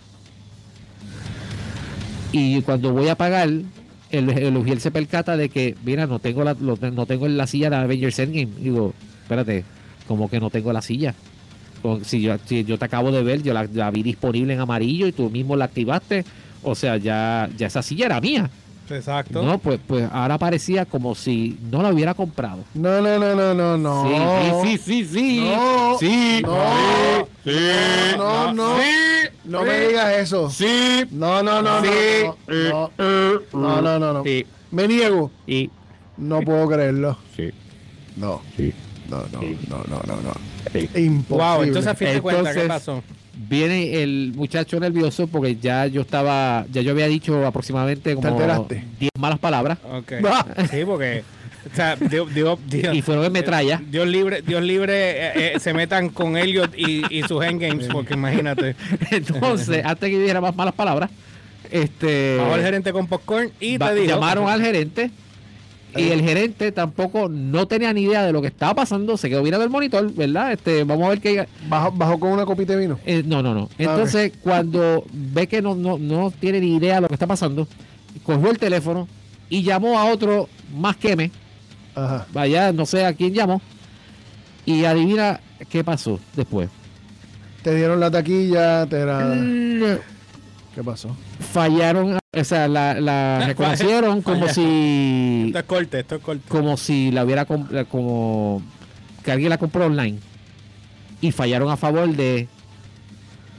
Y 2.31 2.61
cuando 2.61 2.93
voy 2.93 3.07
a 3.09 3.15
pagar, 3.15 3.49
el, 4.11 4.29
el 4.29 4.57
Ujiel 4.57 4.79
se 4.81 4.91
percata 4.91 5.35
de 5.37 5.49
que, 5.49 5.75
mira, 5.83 6.05
no 6.07 6.19
tengo 6.19 6.43
la, 6.43 6.53
lo- 6.59 6.77
no 6.77 7.05
tengo 7.05 7.27
la 7.27 7.47
silla 7.47 7.69
de 7.69 7.75
Avengers 7.77 8.19
Endgame. 8.19 8.49
Digo, 8.59 8.93
espérate, 9.23 9.63
como 10.07 10.29
que 10.29 10.39
no 10.39 10.49
tengo 10.49 10.71
la 10.73 10.81
silla? 10.81 11.13
Si 12.03 12.21
yo, 12.21 12.35
si 12.45 12.63
yo 12.63 12.77
te 12.77 12.85
acabo 12.85 13.11
de 13.11 13.23
ver, 13.23 13.41
yo 13.41 13.53
la, 13.53 13.67
la 13.73 13.89
vi 13.89 14.03
disponible 14.03 14.53
en 14.53 14.59
amarillo 14.59 15.07
y 15.07 15.11
tú 15.11 15.29
mismo 15.29 15.55
la 15.55 15.65
activaste. 15.65 16.23
O 16.63 16.75
sea, 16.75 16.97
ya, 16.97 17.49
ya 17.57 17.67
esa 17.67 17.81
silla 17.81 18.05
era 18.05 18.21
mía. 18.21 18.49
Exacto. 18.89 19.41
No, 19.41 19.57
pues, 19.57 19.79
pues 19.87 20.07
ahora 20.11 20.37
parecía 20.37 20.85
como 20.85 21.15
si 21.15 21.57
no 21.71 21.81
la 21.81 21.89
hubiera 21.93 22.13
comprado. 22.13 22.65
No, 22.73 23.01
no, 23.01 23.17
no, 23.17 23.33
no, 23.35 23.53
no, 23.53 23.77
no. 23.77 24.03
Sí, 24.63 24.77
sí, 24.77 24.77
sí, 24.77 25.05
sí, 25.05 25.05
sí. 25.13 25.39
No. 25.55 25.97
Sí. 25.97 26.41
No. 26.43 26.55
Sí. 26.55 27.30
No, 28.17 28.53
no. 28.53 28.77
Sí. 28.77 28.83
No 29.45 29.63
me 29.63 29.87
digas 29.87 30.13
eso. 30.17 30.49
Sí. 30.49 31.05
No, 31.11 31.41
no, 31.41 31.61
no, 31.61 31.81
no. 31.81 31.83
Sí. 31.83 32.27
No, 32.47 32.91
no, 33.53 33.81
no, 33.81 33.99
no, 33.99 34.13
no. 34.13 34.23
Sí. 34.23 34.45
Me 34.71 34.87
niego. 34.87 35.31
Y, 35.47 35.69
No 36.17 36.41
puedo 36.41 36.67
creerlo. 36.69 37.17
sí. 37.35 37.49
No. 38.15 38.41
Sí. 38.57 38.73
No, 39.09 39.23
no, 39.31 39.41
no, 39.41 39.83
no, 39.89 40.01
no, 40.07 40.21
no. 40.21 40.33
Sí. 40.71 40.89
Imposible. 40.95 41.43
Wow, 41.43 41.63
entonces 41.63 41.91
a 41.91 41.95
fin 41.95 42.07
de 42.09 42.21
cuentas, 42.21 42.55
¿qué 42.55 42.61
pasó? 42.67 43.03
Viene 43.33 44.01
el 44.03 44.33
muchacho 44.35 44.79
nervioso 44.79 45.27
porque 45.27 45.55
ya 45.55 45.87
yo 45.87 46.01
estaba, 46.01 46.65
ya 46.71 46.81
yo 46.81 46.91
había 46.91 47.07
dicho 47.07 47.45
aproximadamente 47.45 48.13
como 48.15 48.29
enteraste? 48.29 48.85
10 48.99 49.11
malas 49.19 49.39
palabras 49.39 49.79
Ok. 49.91 50.13
Ah. 50.25 50.45
Sí, 50.71 50.85
porque. 50.85 51.23
O 51.71 51.75
sea, 51.75 51.95
Dios, 51.95 52.33
Dios, 52.33 52.57
Dios, 52.67 52.95
y 52.95 53.01
fueron 53.01 53.25
en 53.25 53.31
metralla. 53.31 53.81
Dios 53.89 54.07
libre, 54.07 54.41
Dios 54.41 54.63
libre 54.63 54.93
eh, 54.93 55.31
eh, 55.55 55.59
se 55.59 55.73
metan 55.73 56.09
con 56.09 56.35
Elliot 56.37 56.73
y, 56.77 57.03
y 57.09 57.21
sus 57.23 57.43
endgames, 57.43 57.87
porque 57.87 58.15
imagínate. 58.15 58.75
Entonces, 59.11 59.85
antes 59.85 60.09
que 60.09 60.13
yo 60.15 60.21
dijera 60.21 60.41
más 60.41 60.55
malas 60.55 60.73
palabras, 60.73 61.09
este 61.69 62.37
Bajó 62.37 62.55
el 62.55 62.61
gerente 62.63 62.91
con 62.91 63.07
popcorn 63.07 63.51
y 63.59 63.77
va- 63.77 63.89
te 63.89 63.95
dijo. 64.01 64.07
llamaron 64.15 64.49
al 64.49 64.61
gerente 64.61 65.11
y 65.95 66.09
el 66.09 66.21
gerente 66.21 66.71
tampoco 66.71 67.27
no 67.29 67.67
tenía 67.67 67.91
ni 67.93 68.03
idea 68.03 68.23
de 68.25 68.31
lo 68.31 68.41
que 68.41 68.47
estaba 68.47 68.73
pasando, 68.75 69.17
se 69.17 69.29
quedó 69.29 69.43
mirando 69.43 69.65
el 69.65 69.69
monitor, 69.69 70.11
¿verdad? 70.13 70.53
Este, 70.53 70.85
vamos 70.85 71.05
a 71.05 71.09
ver 71.09 71.19
qué 71.19 71.45
Bajo, 71.67 71.91
bajo 71.91 72.17
con 72.17 72.31
una 72.31 72.45
copita 72.45 72.73
de 72.73 72.79
vino. 72.79 72.99
Eh, 73.05 73.23
no, 73.25 73.43
no, 73.43 73.53
no. 73.53 73.69
Entonces, 73.77 74.31
cuando 74.41 75.03
ve 75.11 75.47
que 75.47 75.61
no, 75.61 75.75
no, 75.75 75.97
no 75.97 76.31
tiene 76.39 76.61
ni 76.61 76.77
idea 76.77 76.95
de 76.95 77.01
lo 77.01 77.07
que 77.09 77.15
está 77.15 77.27
pasando, 77.27 77.67
cogió 78.23 78.49
el 78.51 78.57
teléfono 78.57 79.07
y 79.49 79.63
llamó 79.63 79.99
a 79.99 80.05
otro 80.05 80.47
más 80.73 80.95
que 80.95 81.15
me. 81.17 81.29
Ajá. 81.95 82.25
Vaya, 82.33 82.71
no 82.71 82.85
sé 82.85 83.05
a 83.05 83.13
quién 83.13 83.33
llamó. 83.33 83.61
Y 84.65 84.85
adivina 84.85 85.39
qué 85.69 85.83
pasó 85.83 86.19
después. 86.35 86.69
Te 87.63 87.75
dieron 87.75 87.99
la 87.99 88.09
taquilla, 88.11 88.85
te 88.87 88.97
era... 88.99 89.35
Mm, 89.35 89.99
¿Qué 90.73 90.83
pasó? 90.83 91.15
Fallaron, 91.51 92.17
o 92.33 92.43
sea, 92.43 92.67
la, 92.67 92.93
la 92.99 93.43
reconocieron 93.47 94.21
como 94.21 94.47
si 94.47 95.47
Esto 95.47 95.59
es 95.59 95.65
corte, 95.65 95.99
esto 95.99 96.15
es 96.15 96.21
corte. 96.21 96.43
como 96.47 96.77
si 96.77 97.11
la 97.11 97.25
hubiera 97.25 97.45
como 97.45 98.61
que 99.23 99.31
alguien 99.31 99.49
la 99.49 99.57
compró 99.57 99.85
online 99.87 100.17
y 101.19 101.31
fallaron 101.31 101.69
a 101.69 101.77
favor 101.77 102.07
de 102.15 102.47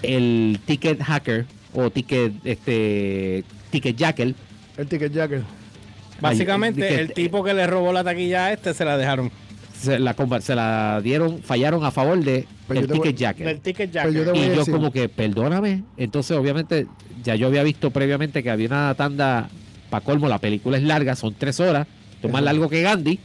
el 0.02 0.58
ticket 0.64 1.00
hacker 1.02 1.46
o 1.74 1.90
ticket 1.90 2.32
este 2.44 3.44
ticket 3.70 3.96
jacker 3.96 4.34
El 4.76 4.88
ticket 4.88 5.12
jacket. 5.12 5.42
Básicamente, 6.22 6.82
Ay, 6.84 6.88
que- 6.96 7.00
el 7.02 7.12
tipo 7.12 7.42
que 7.44 7.52
le 7.54 7.66
robó 7.66 7.92
la 7.92 8.02
taquilla 8.04 8.46
a 8.46 8.52
este 8.52 8.72
se 8.74 8.84
la 8.84 8.96
dejaron. 8.96 9.30
se 9.78 9.98
la, 9.98 10.14
se 10.40 10.54
la 10.54 11.00
dieron 11.02 11.42
fallaron 11.42 11.84
a 11.84 11.90
favor 11.90 12.18
de 12.22 12.46
Pero 12.68 12.80
el 12.80 12.86
voy- 12.86 13.00
ticket 13.00 13.16
jacker 13.16 13.46
Del 13.48 13.60
ticket 13.60 13.90
yo 13.92 14.02
voy 14.04 14.38
y 14.38 14.46
yo 14.46 14.54
decir. 14.60 14.72
como 14.72 14.92
que 14.92 15.08
perdóname 15.08 15.82
entonces 15.96 16.36
obviamente 16.36 16.86
ya 17.24 17.34
yo 17.34 17.48
había 17.48 17.64
visto 17.64 17.90
previamente 17.90 18.44
que 18.44 18.50
había 18.50 18.68
una 18.68 18.94
tanda 18.94 19.48
para 19.90 20.04
colmo 20.04 20.28
la 20.28 20.38
película 20.38 20.76
es 20.76 20.84
larga 20.84 21.16
son 21.16 21.34
tres 21.34 21.58
horas 21.58 21.88
es 22.22 22.30
más 22.30 22.42
largo 22.44 22.68
que 22.68 22.80
Gandhi 22.82 23.18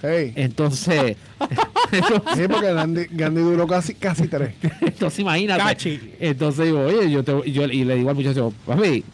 Hey. 0.00 0.32
entonces 0.36 1.16
Sí, 2.36 2.42
porque 2.50 2.72
Gandhi, 2.72 3.06
Gandhi 3.10 3.40
duró 3.42 3.66
casi, 3.66 3.94
casi 3.94 4.28
tres. 4.28 4.54
entonces 4.80 5.18
imagínate 5.20 5.62
Cachi. 5.62 6.00
Entonces 6.20 6.66
digo, 6.66 6.80
oye, 6.80 7.10
yo, 7.10 7.22
te- 7.24 7.50
yo- 7.50 7.64
y 7.64 7.84
le 7.84 7.94
digo 7.96 8.10
al 8.10 8.14
muchacho, 8.16 8.52
papi, 8.66 9.04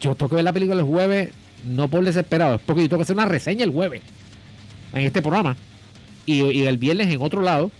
yo 0.00 0.14
tengo 0.14 0.28
que 0.28 0.34
ver 0.36 0.44
la 0.44 0.52
película 0.52 0.80
el 0.80 0.86
jueves, 0.86 1.30
no 1.64 1.88
por 1.88 2.04
desesperado, 2.04 2.56
es 2.56 2.60
porque 2.62 2.82
yo 2.82 2.88
tengo 2.88 2.98
que 3.00 3.04
hacer 3.04 3.16
una 3.16 3.26
reseña 3.26 3.64
el 3.64 3.70
jueves 3.72 4.02
en 4.92 5.02
este 5.02 5.22
programa 5.22 5.56
y, 6.26 6.42
y 6.42 6.66
el 6.66 6.78
viernes 6.78 7.08
en 7.08 7.20
otro 7.22 7.42
lado. 7.42 7.70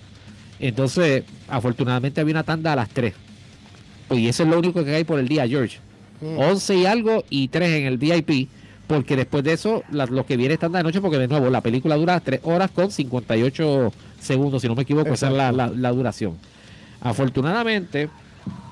Entonces, 0.59 1.25
afortunadamente 1.49 2.21
había 2.21 2.35
una 2.35 2.43
tanda 2.45 2.73
a 2.73 2.77
las 2.77 2.89
3. 2.91 3.15
Y 4.11 4.27
eso 4.29 4.43
es 4.43 4.49
lo 4.49 4.59
único 4.59 4.85
que 4.85 4.95
hay 4.95 5.05
por 5.05 5.19
el 5.19 5.27
día, 5.29 5.47
George. 5.49 5.79
Mm. 6.21 6.39
11 6.39 6.77
y 6.77 6.87
algo 6.87 7.25
y 7.31 7.49
3 7.49 7.71
en 7.81 7.87
el 7.87 7.97
VIP. 7.99 8.49
Porque 8.87 9.15
después 9.17 9.45
de 9.45 9.53
eso, 9.53 9.85
la- 9.93 10.07
lo 10.07 10.27
que 10.27 10.37
viene 10.37 10.55
es 10.55 10.61
tanda 10.61 10.79
de 10.79 10.83
noche, 10.83 11.01
porque 11.01 11.17
de 11.17 11.29
nuevo, 11.29 11.49
la 11.49 11.61
película 11.61 11.95
dura 11.97 12.19
3 12.21 12.41
horas 12.43 12.71
con 12.73 12.91
58 12.91 13.93
segundos, 14.21 14.61
si 14.63 14.69
no 14.69 14.75
me 14.75 14.83
equivoco, 14.83 15.15
esa 15.15 15.29
es 15.29 15.33
la, 15.35 15.53
la- 15.53 15.69
la 15.69 15.93
duración. 15.93 16.37
Afortunadamente, 17.01 18.09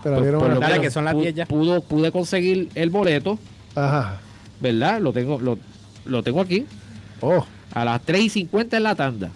Te 0.02 0.10
la 0.10 0.16
pues, 0.18 0.60
Dale, 0.60 0.80
que 0.80 0.90
son 0.90 1.04
las 1.04 1.14
pu- 1.14 1.22
10 1.22 1.34
ya. 1.34 1.46
Pudo, 1.46 1.80
pude 1.82 2.12
conseguir 2.12 2.68
el 2.74 2.90
boleto, 2.90 3.38
Ajá. 3.74 4.20
¿Verdad? 4.60 5.00
Lo 5.00 5.12
tengo, 5.12 5.40
lo, 5.40 5.58
lo 6.04 6.22
tengo 6.22 6.40
aquí. 6.40 6.66
Oh. 7.20 7.44
A 7.72 7.84
las 7.84 8.02
3 8.02 8.22
y 8.22 8.28
50 8.28 8.76
en 8.76 8.82
la 8.82 8.94
tanda. 8.94 9.30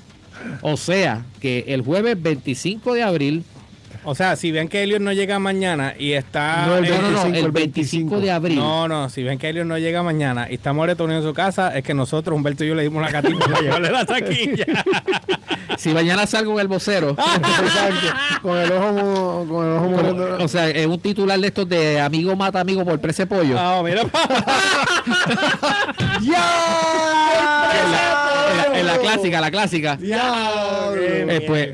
O 0.62 0.76
sea, 0.76 1.24
que 1.40 1.64
el 1.68 1.82
jueves 1.82 2.20
25 2.20 2.94
de 2.94 3.02
abril, 3.02 3.44
O 4.04 4.16
sea, 4.16 4.34
si 4.34 4.50
ven 4.50 4.68
que 4.68 4.82
Elliot 4.82 5.00
no 5.00 5.12
llega 5.12 5.38
mañana 5.38 5.94
y 5.96 6.12
está. 6.12 6.66
No, 6.66 6.76
el 6.78 6.86
eh, 6.86 6.88
no, 6.90 7.02
no, 7.02 7.10
no, 7.10 7.22
25, 7.22 7.38
el 7.38 7.44
el 7.44 7.52
25 7.52 8.20
de 8.20 8.30
abril. 8.32 8.56
No, 8.56 8.88
no, 8.88 9.08
si 9.08 9.22
ven 9.22 9.38
que 9.38 9.48
Elliot 9.48 9.66
no 9.66 9.78
llega 9.78 10.02
mañana 10.02 10.48
y 10.50 10.54
está 10.54 10.72
Moretón 10.72 11.12
en 11.12 11.22
su 11.22 11.32
casa, 11.32 11.76
es 11.76 11.84
que 11.84 11.94
nosotros, 11.94 12.34
Humberto 12.34 12.64
y 12.64 12.68
yo, 12.68 12.74
le 12.74 12.82
dimos 12.82 13.00
la 13.02 13.12
catita 13.12 13.46
para 13.46 13.60
llevarle 13.60 13.90
la 13.92 14.04
taquilla. 14.04 14.66
Si 15.82 15.92
mañana 15.92 16.26
salgo 16.28 16.52
en 16.52 16.60
el 16.60 16.68
vocero. 16.68 17.16
Con 18.42 18.56
el 18.56 18.70
ojo, 18.72 19.46
con 19.48 19.66
el 19.66 19.72
ojo 19.76 19.88
moreno. 19.88 20.44
o 20.44 20.48
sea, 20.48 20.68
es 20.70 20.86
un 20.86 21.00
titular 21.00 21.38
de 21.40 21.46
estos 21.48 21.68
de 21.68 22.00
amigo 22.00 22.36
mata 22.36 22.60
amigo 22.60 22.84
por 22.84 23.00
precio 23.00 23.24
de 23.26 23.34
pollo. 23.34 23.56
Ah, 23.58 23.80
mira. 23.84 24.02
en, 24.02 24.10
la, 26.30 27.70
en 27.82 27.92
la- 27.92 28.78
en 28.80 28.86
la 28.86 28.98
clásica, 28.98 29.40
la 29.40 29.50
clásica. 29.50 29.96
Diablo. 29.96 31.00
Eh, 31.02 31.44
pues, 31.46 31.70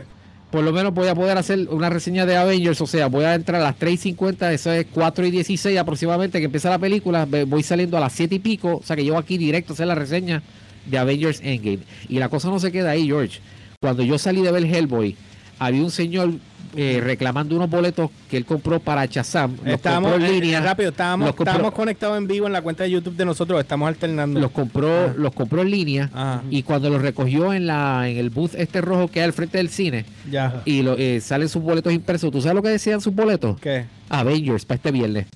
por 0.50 0.62
lo 0.64 0.72
menos 0.72 0.92
voy 0.94 1.08
a 1.08 1.14
poder 1.14 1.36
hacer 1.38 1.68
una 1.70 1.90
reseña 1.90 2.24
de 2.26 2.36
Avengers. 2.36 2.80
O 2.80 2.86
sea, 2.86 3.08
voy 3.08 3.24
a 3.24 3.34
entrar 3.34 3.60
a 3.60 3.64
las 3.64 3.76
3 3.76 3.92
y 3.92 3.96
50, 3.98 4.52
eso 4.52 4.72
es 4.72 4.86
4 4.92 5.26
y 5.26 5.30
16 5.30 5.78
aproximadamente 5.78 6.38
que 6.38 6.46
empieza 6.46 6.70
la 6.70 6.78
película. 6.78 7.26
Voy 7.46 7.62
saliendo 7.62 7.96
a 7.96 8.00
las 8.00 8.12
7 8.14 8.34
y 8.36 8.38
pico. 8.38 8.76
O 8.76 8.82
sea, 8.82 8.96
que 8.96 9.04
llevo 9.04 9.18
aquí 9.18 9.36
directo 9.38 9.72
a 9.72 9.74
hacer 9.74 9.86
la 9.86 9.94
reseña 9.94 10.42
de 10.86 10.98
Avengers 10.98 11.40
Endgame. 11.42 11.80
Y 12.08 12.18
la 12.18 12.28
cosa 12.30 12.48
no 12.48 12.58
se 12.58 12.72
queda 12.72 12.90
ahí, 12.90 13.06
George. 13.06 13.40
Cuando 13.80 14.02
yo 14.02 14.18
salí 14.18 14.42
de 14.42 14.50
ver 14.50 14.64
Hellboy, 14.64 15.14
había 15.60 15.84
un 15.84 15.92
señor 15.92 16.32
eh, 16.74 17.00
reclamando 17.00 17.54
unos 17.54 17.70
boletos 17.70 18.10
que 18.28 18.36
él 18.36 18.44
compró 18.44 18.80
para 18.80 19.06
Chazam. 19.06 19.54
Los 19.64 19.74
Estábamos, 19.74 20.10
compró 20.10 20.26
en 20.26 20.34
eh, 20.34 20.40
línea. 20.40 20.60
rápido, 20.60 20.90
estábamos, 20.90 21.26
los 21.28 21.36
compró- 21.36 21.52
estábamos 21.52 21.74
conectados 21.74 22.18
en 22.18 22.26
vivo 22.26 22.48
en 22.48 22.54
la 22.54 22.60
cuenta 22.60 22.82
de 22.82 22.90
YouTube 22.90 23.14
de 23.14 23.24
nosotros, 23.24 23.60
estamos 23.60 23.86
alternando. 23.86 24.40
los 24.40 24.50
compró, 24.50 25.14
los 25.16 25.32
compró 25.32 25.62
en 25.62 25.70
línea. 25.70 26.10
Ajá. 26.12 26.42
Y 26.50 26.64
cuando 26.64 26.90
los 26.90 27.00
recogió 27.00 27.54
en 27.54 27.68
la 27.68 28.08
en 28.08 28.16
el 28.16 28.30
booth 28.30 28.56
este 28.56 28.80
rojo 28.80 29.06
que 29.06 29.20
hay 29.20 29.26
al 29.26 29.32
frente 29.32 29.58
del 29.58 29.68
cine, 29.68 30.04
Ya. 30.28 30.60
y 30.64 30.82
lo, 30.82 30.96
eh, 30.98 31.20
salen 31.20 31.48
sus 31.48 31.62
boletos 31.62 31.92
impresos. 31.92 32.32
¿Tú 32.32 32.40
sabes 32.42 32.56
lo 32.56 32.62
que 32.64 32.70
decían 32.70 33.00
sus 33.00 33.14
boletos? 33.14 33.60
¿Qué? 33.60 33.84
Avengers 34.08 34.64
para 34.64 34.74
este 34.74 34.90
viernes. 34.90 35.26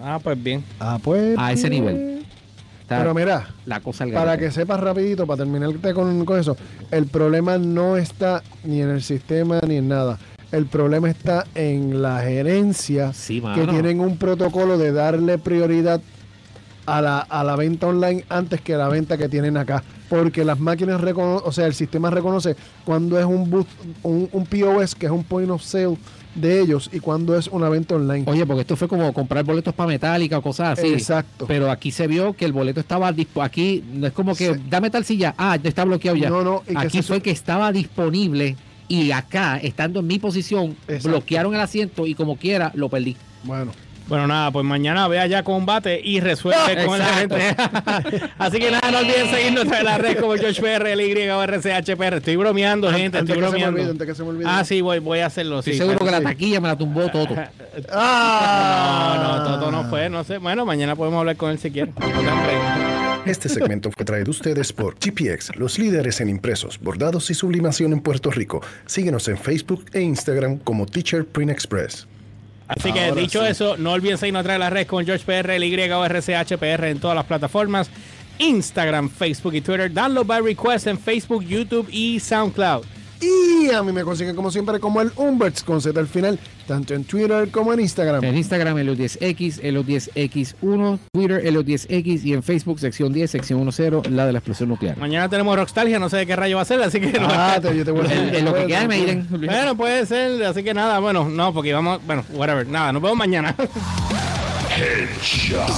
Ah, 0.00 0.20
pues 0.22 0.40
bien. 0.40 0.62
Ah, 0.78 1.00
pues. 1.02 1.36
A 1.36 1.50
ese 1.52 1.68
nivel. 1.68 2.15
Está 2.86 2.98
Pero 2.98 3.14
mira, 3.14 3.48
la 3.64 3.80
cosa 3.80 4.04
para 4.06 4.26
garete. 4.26 4.44
que 4.44 4.50
sepas 4.52 4.78
rapidito, 4.78 5.26
para 5.26 5.38
terminarte 5.38 5.92
con, 5.92 6.24
con 6.24 6.38
eso, 6.38 6.56
el 6.92 7.06
problema 7.06 7.58
no 7.58 7.96
está 7.96 8.44
ni 8.62 8.80
en 8.80 8.90
el 8.90 9.02
sistema 9.02 9.58
ni 9.66 9.78
en 9.78 9.88
nada. 9.88 10.20
El 10.52 10.66
problema 10.66 11.10
está 11.10 11.44
en 11.56 12.00
la 12.00 12.20
gerencia 12.20 13.12
Sí, 13.12 13.42
que 13.56 13.66
tienen 13.66 13.98
un 13.98 14.16
protocolo 14.16 14.78
de 14.78 14.92
darle 14.92 15.36
prioridad 15.38 16.00
a 16.86 17.02
la, 17.02 17.18
a 17.18 17.42
la 17.42 17.56
venta 17.56 17.88
online 17.88 18.24
antes 18.28 18.60
que 18.60 18.76
la 18.76 18.86
venta 18.88 19.18
que 19.18 19.28
tienen 19.28 19.56
acá. 19.56 19.82
Porque 20.08 20.44
las 20.44 20.60
máquinas 20.60 21.00
reconocen, 21.00 21.48
o 21.48 21.50
sea, 21.50 21.66
el 21.66 21.74
sistema 21.74 22.10
reconoce 22.10 22.54
cuando 22.84 23.18
es 23.18 23.24
un 23.24 23.50
booth, 23.50 23.66
un, 24.04 24.28
un 24.30 24.46
POS, 24.46 24.94
que 24.94 25.06
es 25.06 25.12
un 25.12 25.24
point 25.24 25.50
of 25.50 25.60
sale 25.60 25.98
de 26.36 26.60
ellos, 26.60 26.90
y 26.92 27.00
cuando 27.00 27.36
es 27.36 27.48
una 27.48 27.68
venta 27.68 27.94
online. 27.96 28.24
Oye, 28.26 28.46
porque 28.46 28.60
esto 28.62 28.76
fue 28.76 28.88
como 28.88 29.12
comprar 29.12 29.44
boletos 29.44 29.74
para 29.74 29.88
Metallica 29.88 30.38
o 30.38 30.42
cosas 30.42 30.78
así. 30.78 30.88
Exacto. 30.92 31.46
Pero 31.46 31.70
aquí 31.70 31.90
se 31.90 32.06
vio 32.06 32.32
que 32.34 32.44
el 32.44 32.52
boleto 32.52 32.80
estaba 32.80 33.08
aquí, 33.08 33.82
no 33.92 34.06
es 34.06 34.12
como 34.12 34.34
que 34.34 34.54
Sí. 34.54 34.60
dame 34.68 34.90
tal 34.90 35.04
silla, 35.04 35.34
ah, 35.38 35.56
ya 35.56 35.68
está 35.68 35.84
bloqueado 35.84 36.16
ya. 36.16 36.28
No, 36.30 36.42
no, 36.42 36.62
y 36.68 36.76
aquí 36.76 37.02
fue 37.02 37.20
que 37.20 37.30
estaba 37.30 37.72
disponible 37.72 38.56
y 38.88 39.10
acá, 39.10 39.56
estando 39.58 40.00
en 40.00 40.06
mi 40.06 40.18
posición, 40.18 40.76
Exacto. 40.86 41.08
bloquearon 41.08 41.54
el 41.54 41.60
asiento 41.60 42.06
y 42.06 42.14
como 42.14 42.36
quiera 42.36 42.70
lo 42.74 42.88
perdí. 42.88 43.16
Bueno, 43.44 43.72
Bueno, 44.08 44.26
nada, 44.28 44.50
pues 44.52 44.64
mañana 44.64 45.08
ve 45.08 45.18
allá 45.18 45.42
combate 45.42 46.00
y 46.02 46.20
resuelve 46.20 46.84
con 46.86 46.98
la 46.98 47.22
Exacto. 47.22 47.36
gente. 47.36 48.26
Así 48.38 48.58
que 48.58 48.70
nada, 48.70 48.90
no 48.92 48.98
olviden 48.98 49.28
seguirnos 49.30 49.64
en 49.64 49.84
las 49.84 50.00
redes 50.00 50.16
como 50.18 50.34
George 50.36 50.60
PR, 50.62 50.96
LY 50.96 51.28
o 51.30 51.42
RCHPR. 51.42 52.14
Estoy 52.18 52.36
bromeando, 52.36 52.90
gente, 52.92 53.18
antes 53.18 53.34
estoy 53.34 53.34
que 53.34 53.34
se 53.34 53.40
me 53.40 53.48
bromeando. 53.50 53.68
olvide, 53.80 53.90
antes 53.90 54.06
que 54.06 54.14
se 54.14 54.22
me 54.22 54.28
olvide. 54.28 54.48
Ah, 54.48 54.64
sí, 54.64 54.80
voy, 54.80 54.98
voy 55.00 55.18
a 55.20 55.26
hacerlo. 55.26 55.58
Estoy 55.58 55.72
sí, 55.74 55.78
seguro 55.80 55.98
que 55.98 56.10
la 56.10 56.20
taquilla 56.20 56.60
me 56.60 56.68
la 56.68 56.76
tumbó 56.76 57.08
todo. 57.08 57.34
¡Ah! 57.92 59.18
No, 59.22 59.38
no, 59.38 59.44
Toto 59.58 59.70
no 59.72 59.84
fue, 59.90 60.08
no 60.08 60.22
sé. 60.24 60.38
Bueno, 60.38 60.64
mañana 60.64 60.94
podemos 60.94 61.18
hablar 61.18 61.36
con 61.36 61.50
él 61.50 61.58
si 61.58 61.70
quiere. 61.70 61.92
Este 63.24 63.48
segmento 63.48 63.90
fue 63.90 64.04
traído 64.04 64.28
a 64.28 64.30
ustedes 64.30 64.72
por 64.72 64.94
GPX, 64.94 65.56
los 65.56 65.78
líderes 65.80 66.20
en 66.20 66.28
impresos, 66.28 66.78
bordados 66.78 67.28
y 67.30 67.34
sublimación 67.34 67.92
en 67.92 68.00
Puerto 68.00 68.30
Rico. 68.30 68.62
Síguenos 68.86 69.26
en 69.26 69.36
Facebook 69.36 69.84
e 69.92 70.00
Instagram 70.00 70.58
como 70.58 70.86
Teacher 70.86 71.24
Print 71.26 71.50
Express. 71.50 72.06
Así 72.68 72.92
que 72.92 73.04
Ahora 73.04 73.20
dicho 73.20 73.42
sí. 73.42 73.50
eso, 73.50 73.76
no 73.76 73.92
olviden 73.92 74.18
seguirnos 74.18 74.40
atrás 74.40 74.54
de 74.56 74.58
las 74.58 74.72
redes 74.72 74.86
con 74.86 75.04
George 75.04 75.24
PR, 75.24 75.58
LY 75.58 75.90
o 75.92 76.04
RCHPR 76.04 76.84
en 76.86 76.98
todas 76.98 77.14
las 77.14 77.24
plataformas. 77.24 77.90
Instagram, 78.38 79.08
Facebook 79.08 79.54
y 79.54 79.60
Twitter. 79.60 79.92
Download 79.92 80.26
by 80.26 80.42
request 80.42 80.86
en 80.86 80.98
Facebook, 80.98 81.44
YouTube 81.44 81.88
y 81.90 82.20
SoundCloud. 82.20 82.84
Y 83.20 83.70
a 83.70 83.82
mí 83.82 83.92
me 83.92 84.04
consiguen 84.04 84.36
como 84.36 84.50
siempre 84.50 84.78
como 84.78 85.00
el 85.00 85.10
Umberts 85.16 85.62
con 85.62 85.80
Z 85.80 85.98
al 85.98 86.06
final, 86.06 86.38
tanto 86.66 86.94
en 86.94 87.04
Twitter 87.04 87.50
como 87.50 87.72
en 87.72 87.80
Instagram. 87.80 88.22
En 88.24 88.36
Instagram, 88.36 88.76
Elio10X, 88.76 89.62
Elio10X1, 89.62 90.98
Twitter, 91.12 91.44
Elio10X 91.44 92.24
y 92.24 92.32
en 92.34 92.42
Facebook, 92.42 92.78
sección 92.78 93.12
10, 93.12 93.30
sección 93.30 93.62
10, 93.68 94.10
la 94.10 94.26
de 94.26 94.32
la 94.32 94.38
explosión 94.38 94.68
nuclear. 94.68 94.96
Mañana 94.98 95.28
tenemos 95.28 95.56
Rockstalgia, 95.56 95.98
no 95.98 96.08
sé 96.08 96.18
de 96.18 96.26
qué 96.26 96.36
rayo 96.36 96.56
va 96.56 96.62
a 96.62 96.66
ser, 96.66 96.82
así 96.82 97.00
que 97.00 97.18
no. 97.18 97.28
Ah, 97.30 97.58
te, 97.60 97.76
yo 97.76 97.84
te 97.84 97.90
voy 97.90 98.06
a 98.06 98.12
En, 98.16 98.34
en 98.34 98.44
lo 98.44 98.54
que 98.54 98.66
queda 98.66 98.80
de 98.80 98.88
Maiden. 98.88 99.26
Bueno, 99.30 99.76
puede 99.76 100.06
ser, 100.06 100.42
así 100.44 100.62
que 100.62 100.74
nada, 100.74 100.98
bueno, 100.98 101.28
no, 101.28 101.52
porque 101.52 101.72
vamos, 101.72 102.00
bueno, 102.06 102.24
whatever, 102.34 102.66
nada, 102.66 102.92
nos 102.92 103.02
vemos 103.02 103.16
mañana. 103.18 103.54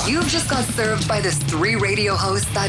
You've 0.09 0.27
just 0.27 0.51
got 0.51 0.65
served 0.75 1.07
by 1.07 1.21
this 1.21 1.39
three 1.45 1.77
radio 1.77 2.15
hosts 2.17 2.53
that 2.55 2.67